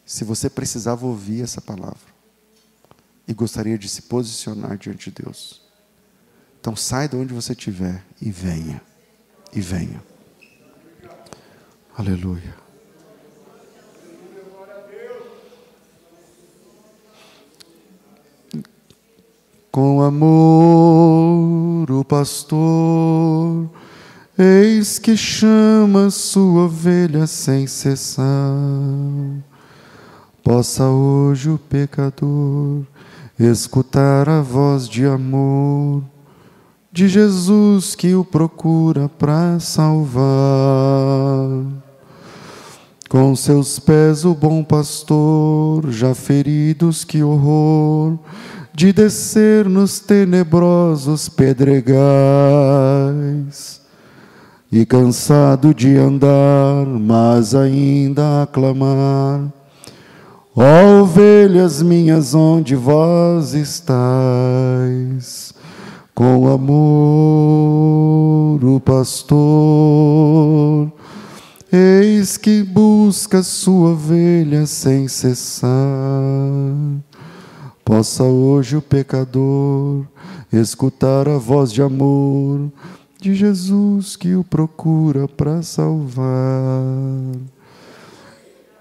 Se 0.05 0.25
você 0.25 0.51
precisava 0.51 1.07
ouvir 1.07 1.43
essa 1.43 1.61
palavra, 1.61 2.17
e 3.27 3.35
gostaria 3.35 3.77
de 3.77 3.89
se 3.89 4.03
posicionar 4.03 4.79
diante 4.79 5.11
de 5.11 5.23
Deus. 5.23 5.61
Então 6.61 6.77
sai 6.77 7.09
de 7.09 7.17
onde 7.17 7.35
você 7.35 7.53
estiver 7.53 8.05
e 8.21 8.31
venha. 8.31 8.81
E 9.53 9.61
venha. 9.61 10.03
Aleluia. 11.99 12.55
Com 19.73 20.03
amor 20.03 21.91
o 21.91 22.05
pastor, 22.05 23.71
eis 24.39 24.99
que 24.99 25.17
chama 25.17 26.11
sua 26.11 26.65
ovelha 26.65 27.27
sem 27.27 27.67
cessar. 27.67 28.27
Possa 30.45 30.85
hoje 30.85 31.49
o 31.49 31.57
pecador 31.59 32.85
escutar 33.39 34.29
a 34.29 34.43
voz 34.43 34.87
de 34.87 35.07
amor 35.07 36.03
de 36.97 37.09
Jesus 37.09 37.95
que 37.95 38.15
o 38.15 38.25
procura 38.25 39.07
para 39.07 39.61
salvar. 39.61 40.25
Com 43.09 43.37
seus 43.37 43.79
pés 43.79 44.25
o 44.25 44.35
bom 44.35 44.65
pastor, 44.65 45.91
já 45.91 46.15
feridos, 46.15 47.05
que 47.05 47.23
horror, 47.23 48.19
de 48.75 48.93
descer 48.93 49.69
nos 49.69 50.01
tenebrosos 50.01 51.29
pedregais. 51.29 51.87
E 54.73 54.85
cansado 54.85 55.73
de 55.73 55.97
andar, 55.97 56.85
mas 56.87 57.55
ainda 57.55 58.43
a 58.43 58.47
clamar, 58.47 59.53
Ó 60.59 61.03
ovelhas 61.03 61.83
minhas, 61.83 62.35
onde 62.35 62.75
vós 62.75 63.53
estáis? 63.53 63.95
Com 66.15 66.49
amor 66.49 66.75
o 68.65 68.81
pastor, 68.81 69.37
eis 71.77 72.37
que 72.37 72.63
busca 72.63 73.43
sua 73.43 73.91
ovelha 73.91 74.67
sem 74.67 75.07
cessar. 75.07 75.71
Possa 77.85 78.25
hoje 78.25 78.77
o 78.77 78.83
pecador 78.83 80.07
escutar 80.53 81.29
a 81.29 81.37
voz 81.37 81.71
de 81.73 81.83
amor 81.83 82.73
de 83.21 83.35
Jesus 83.35 84.17
que 84.17 84.35
o 84.35 84.43
procura 84.43 85.29
para 85.29 85.63
salvar. 85.63 86.33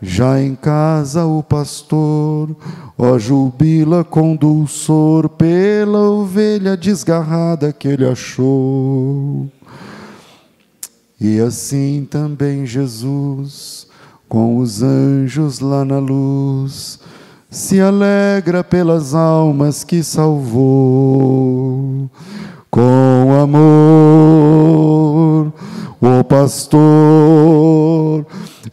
Já 0.02 0.42
em 0.42 0.56
casa 0.56 1.26
o 1.26 1.42
pastor, 1.42 2.56
ó 2.98 3.18
jubila 3.18 4.04
com 4.04 4.36
dulçor 4.36 5.30
pela 5.30 6.10
ovelha 6.10 6.78
desgarrada 6.78 7.74
que 7.74 7.88
ele 7.88 8.08
achou. 8.08 9.50
E 11.20 11.40
assim 11.40 12.08
também 12.10 12.66
Jesus, 12.66 13.88
com 14.28 14.58
os 14.58 14.82
anjos 14.84 15.60
lá 15.60 15.86
na 15.86 16.00
luz, 16.00 17.00
se 17.50 17.80
alegra 17.80 18.64
pelas 18.64 19.14
almas 19.14 19.84
que 19.84 20.04
salvou. 20.04 22.10
Com 22.70 23.40
amor, 23.42 25.54
o 26.02 26.24
pastor, 26.24 28.26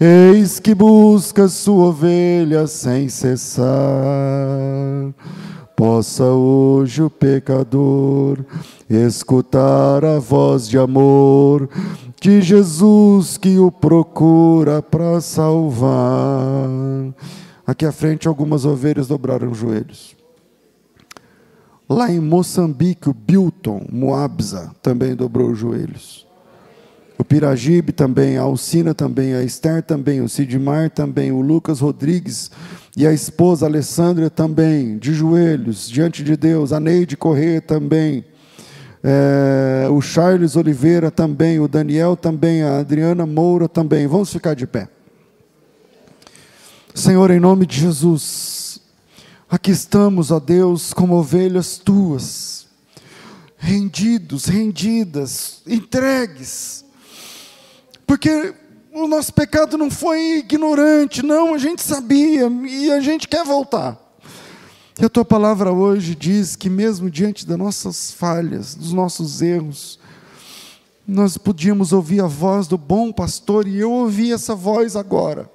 Eis 0.04 0.58
que 0.58 0.74
busca 0.74 1.46
sua 1.46 1.90
ovelha 1.90 2.66
sem 2.66 3.08
cessar. 3.08 3.64
Possa 5.82 6.26
hoje 6.26 7.02
o 7.02 7.10
pecador 7.10 8.38
escutar 8.88 10.04
a 10.04 10.20
voz 10.20 10.68
de 10.68 10.78
amor 10.78 11.68
de 12.20 12.40
Jesus 12.40 13.36
que 13.36 13.58
o 13.58 13.68
procura 13.68 14.80
para 14.80 15.20
salvar. 15.20 16.68
Aqui 17.66 17.84
à 17.84 17.90
frente, 17.90 18.28
algumas 18.28 18.64
ovelhas 18.64 19.08
dobraram 19.08 19.50
os 19.50 19.58
joelhos. 19.58 20.14
Lá 21.88 22.12
em 22.12 22.20
Moçambique, 22.20 23.10
o 23.10 23.12
Bilton 23.12 23.84
Moabza 23.90 24.70
também 24.80 25.16
dobrou 25.16 25.50
os 25.50 25.58
joelhos 25.58 26.31
o 27.18 27.24
Piragibe 27.24 27.92
também, 27.92 28.36
a 28.36 28.42
Alcina 28.42 28.94
também, 28.94 29.34
a 29.34 29.42
Esther 29.42 29.82
também, 29.82 30.20
o 30.20 30.28
Sidmar 30.28 30.90
também, 30.90 31.30
o 31.30 31.40
Lucas 31.40 31.80
Rodrigues 31.80 32.50
e 32.96 33.06
a 33.06 33.12
esposa 33.12 33.66
Alessandra 33.66 34.28
também, 34.28 34.98
de 34.98 35.12
joelhos, 35.12 35.88
diante 35.88 36.22
de 36.22 36.36
Deus, 36.36 36.72
a 36.72 36.80
Neide 36.80 37.16
Corrêa 37.16 37.60
também, 37.60 38.24
é, 39.02 39.88
o 39.90 40.00
Charles 40.00 40.56
Oliveira 40.56 41.10
também, 41.10 41.58
o 41.60 41.68
Daniel 41.68 42.16
também, 42.16 42.62
a 42.62 42.78
Adriana 42.78 43.26
Moura 43.26 43.68
também. 43.68 44.06
Vamos 44.06 44.32
ficar 44.32 44.54
de 44.54 44.66
pé. 44.66 44.88
Senhor, 46.94 47.30
em 47.30 47.40
nome 47.40 47.66
de 47.66 47.80
Jesus, 47.80 48.80
aqui 49.48 49.70
estamos, 49.70 50.30
ó 50.30 50.38
Deus, 50.38 50.92
como 50.92 51.14
ovelhas 51.14 51.78
tuas, 51.78 52.66
rendidos, 53.56 54.44
rendidas, 54.44 55.62
entregues 55.66 56.82
porque 58.12 58.52
o 58.92 59.08
nosso 59.08 59.32
pecado 59.32 59.78
não 59.78 59.90
foi 59.90 60.40
ignorante, 60.40 61.22
não, 61.22 61.54
a 61.54 61.58
gente 61.58 61.80
sabia 61.80 62.46
e 62.68 62.92
a 62.92 63.00
gente 63.00 63.26
quer 63.26 63.42
voltar. 63.42 63.98
E 65.00 65.04
a 65.06 65.08
tua 65.08 65.24
palavra 65.24 65.72
hoje 65.72 66.14
diz 66.14 66.54
que, 66.54 66.68
mesmo 66.68 67.08
diante 67.10 67.46
das 67.46 67.56
nossas 67.56 68.12
falhas, 68.12 68.74
dos 68.74 68.92
nossos 68.92 69.40
erros, 69.40 69.98
nós 71.08 71.38
podíamos 71.38 71.90
ouvir 71.90 72.20
a 72.20 72.26
voz 72.26 72.66
do 72.66 72.76
bom 72.76 73.10
pastor, 73.10 73.66
e 73.66 73.78
eu 73.78 73.90
ouvi 73.90 74.30
essa 74.30 74.54
voz 74.54 74.94
agora. 74.94 75.50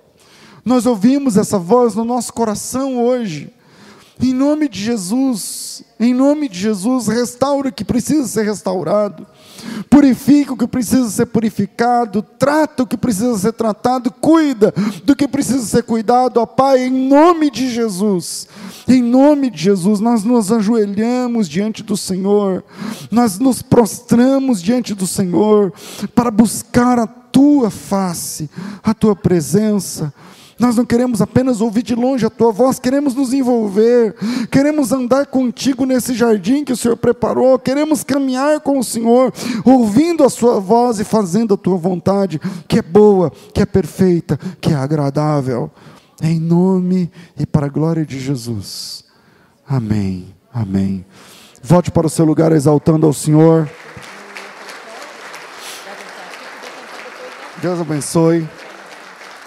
Nós 0.66 0.88
ouvimos 0.88 1.38
essa 1.38 1.60
voz 1.60 1.94
no 1.94 2.04
nosso 2.04 2.34
coração 2.34 3.06
hoje. 3.06 3.54
Em 4.20 4.34
nome 4.34 4.68
de 4.68 4.84
Jesus, 4.84 5.84
em 6.00 6.12
nome 6.12 6.50
de 6.50 6.58
Jesus, 6.58 7.08
restaura 7.08 7.70
o 7.70 7.72
que 7.72 7.86
precisa 7.86 8.28
ser 8.28 8.46
restaurado. 8.46 9.28
Purifica 9.90 10.54
o 10.54 10.58
que 10.58 10.68
precisa 10.68 11.10
ser 11.10 11.26
purificado, 11.28 12.22
trata 12.22 12.84
o 12.84 12.88
que 12.88 12.98
precisa 12.98 13.38
ser 13.38 13.54
tratado, 13.54 14.12
cuida 14.12 14.74
do 15.04 15.16
que 15.16 15.28
precisa 15.28 15.66
ser 15.66 15.84
cuidado, 15.84 16.38
ó 16.38 16.46
Pai, 16.46 16.84
em 16.84 17.08
nome 17.10 17.50
de 17.50 17.70
Jesus. 17.70 18.48
Em 18.88 19.02
nome 19.02 19.50
de 19.50 19.64
Jesus, 19.64 20.00
nós 20.00 20.24
nos 20.24 20.52
ajoelhamos 20.52 21.50
diante 21.50 21.84
do 21.84 21.98
Senhor, 21.98 22.64
nós 23.12 23.38
nos 23.38 23.62
prostramos 23.62 24.62
diante 24.62 24.94
do 24.94 25.06
Senhor 25.06 25.74
para 26.16 26.32
buscar 26.32 27.00
a 27.00 27.08
tua 27.08 27.70
face, 27.70 28.50
a 28.84 28.94
tua 28.94 29.16
presença 29.16 30.14
nós 30.60 30.76
não 30.76 30.86
queremos 30.86 31.22
apenas 31.22 31.62
ouvir 31.62 31.84
de 31.84 31.94
longe 31.94 32.26
a 32.26 32.30
tua 32.30 32.52
voz, 32.52 32.80
queremos 32.80 33.14
nos 33.14 33.32
envolver, 33.34 34.16
queremos 34.50 34.92
andar 34.92 35.28
contigo 35.28 35.86
nesse 35.86 36.14
jardim 36.16 36.64
que 36.64 36.74
o 36.74 36.78
Senhor 36.78 36.98
preparou, 36.98 37.60
queremos 37.60 38.04
caminhar 38.04 38.60
com 38.62 38.80
o 38.80 38.84
Senhor, 38.84 39.32
ouvindo 39.64 40.24
a 40.24 40.30
sua 40.30 40.60
voz 40.60 41.00
e 41.00 41.04
fazendo 41.04 41.54
a 41.54 41.58
tua 41.58 41.78
vontade, 41.78 42.40
que 42.68 42.80
é 42.80 42.82
boa, 42.82 43.32
que 43.54 43.62
é 43.62 43.66
perfeita, 43.66 44.40
que 44.60 44.72
é 44.72 44.76
agradável. 44.76 45.70
Em 46.22 46.40
nome 46.40 47.12
e 47.38 47.46
para 47.46 47.68
a 47.68 47.70
glória 47.70 48.04
de 48.04 48.20
Jesus. 48.20 49.04
Amém. 49.68 50.34
Amém. 50.52 51.06
Volte 51.62 51.92
para 51.92 52.08
o 52.08 52.10
seu 52.10 52.26
lugar 52.26 52.52
exaltando 52.52 53.06
ao 53.06 53.14
Senhor. 53.14 53.70
Deus 57.62 57.80
abençoe. 57.80 58.48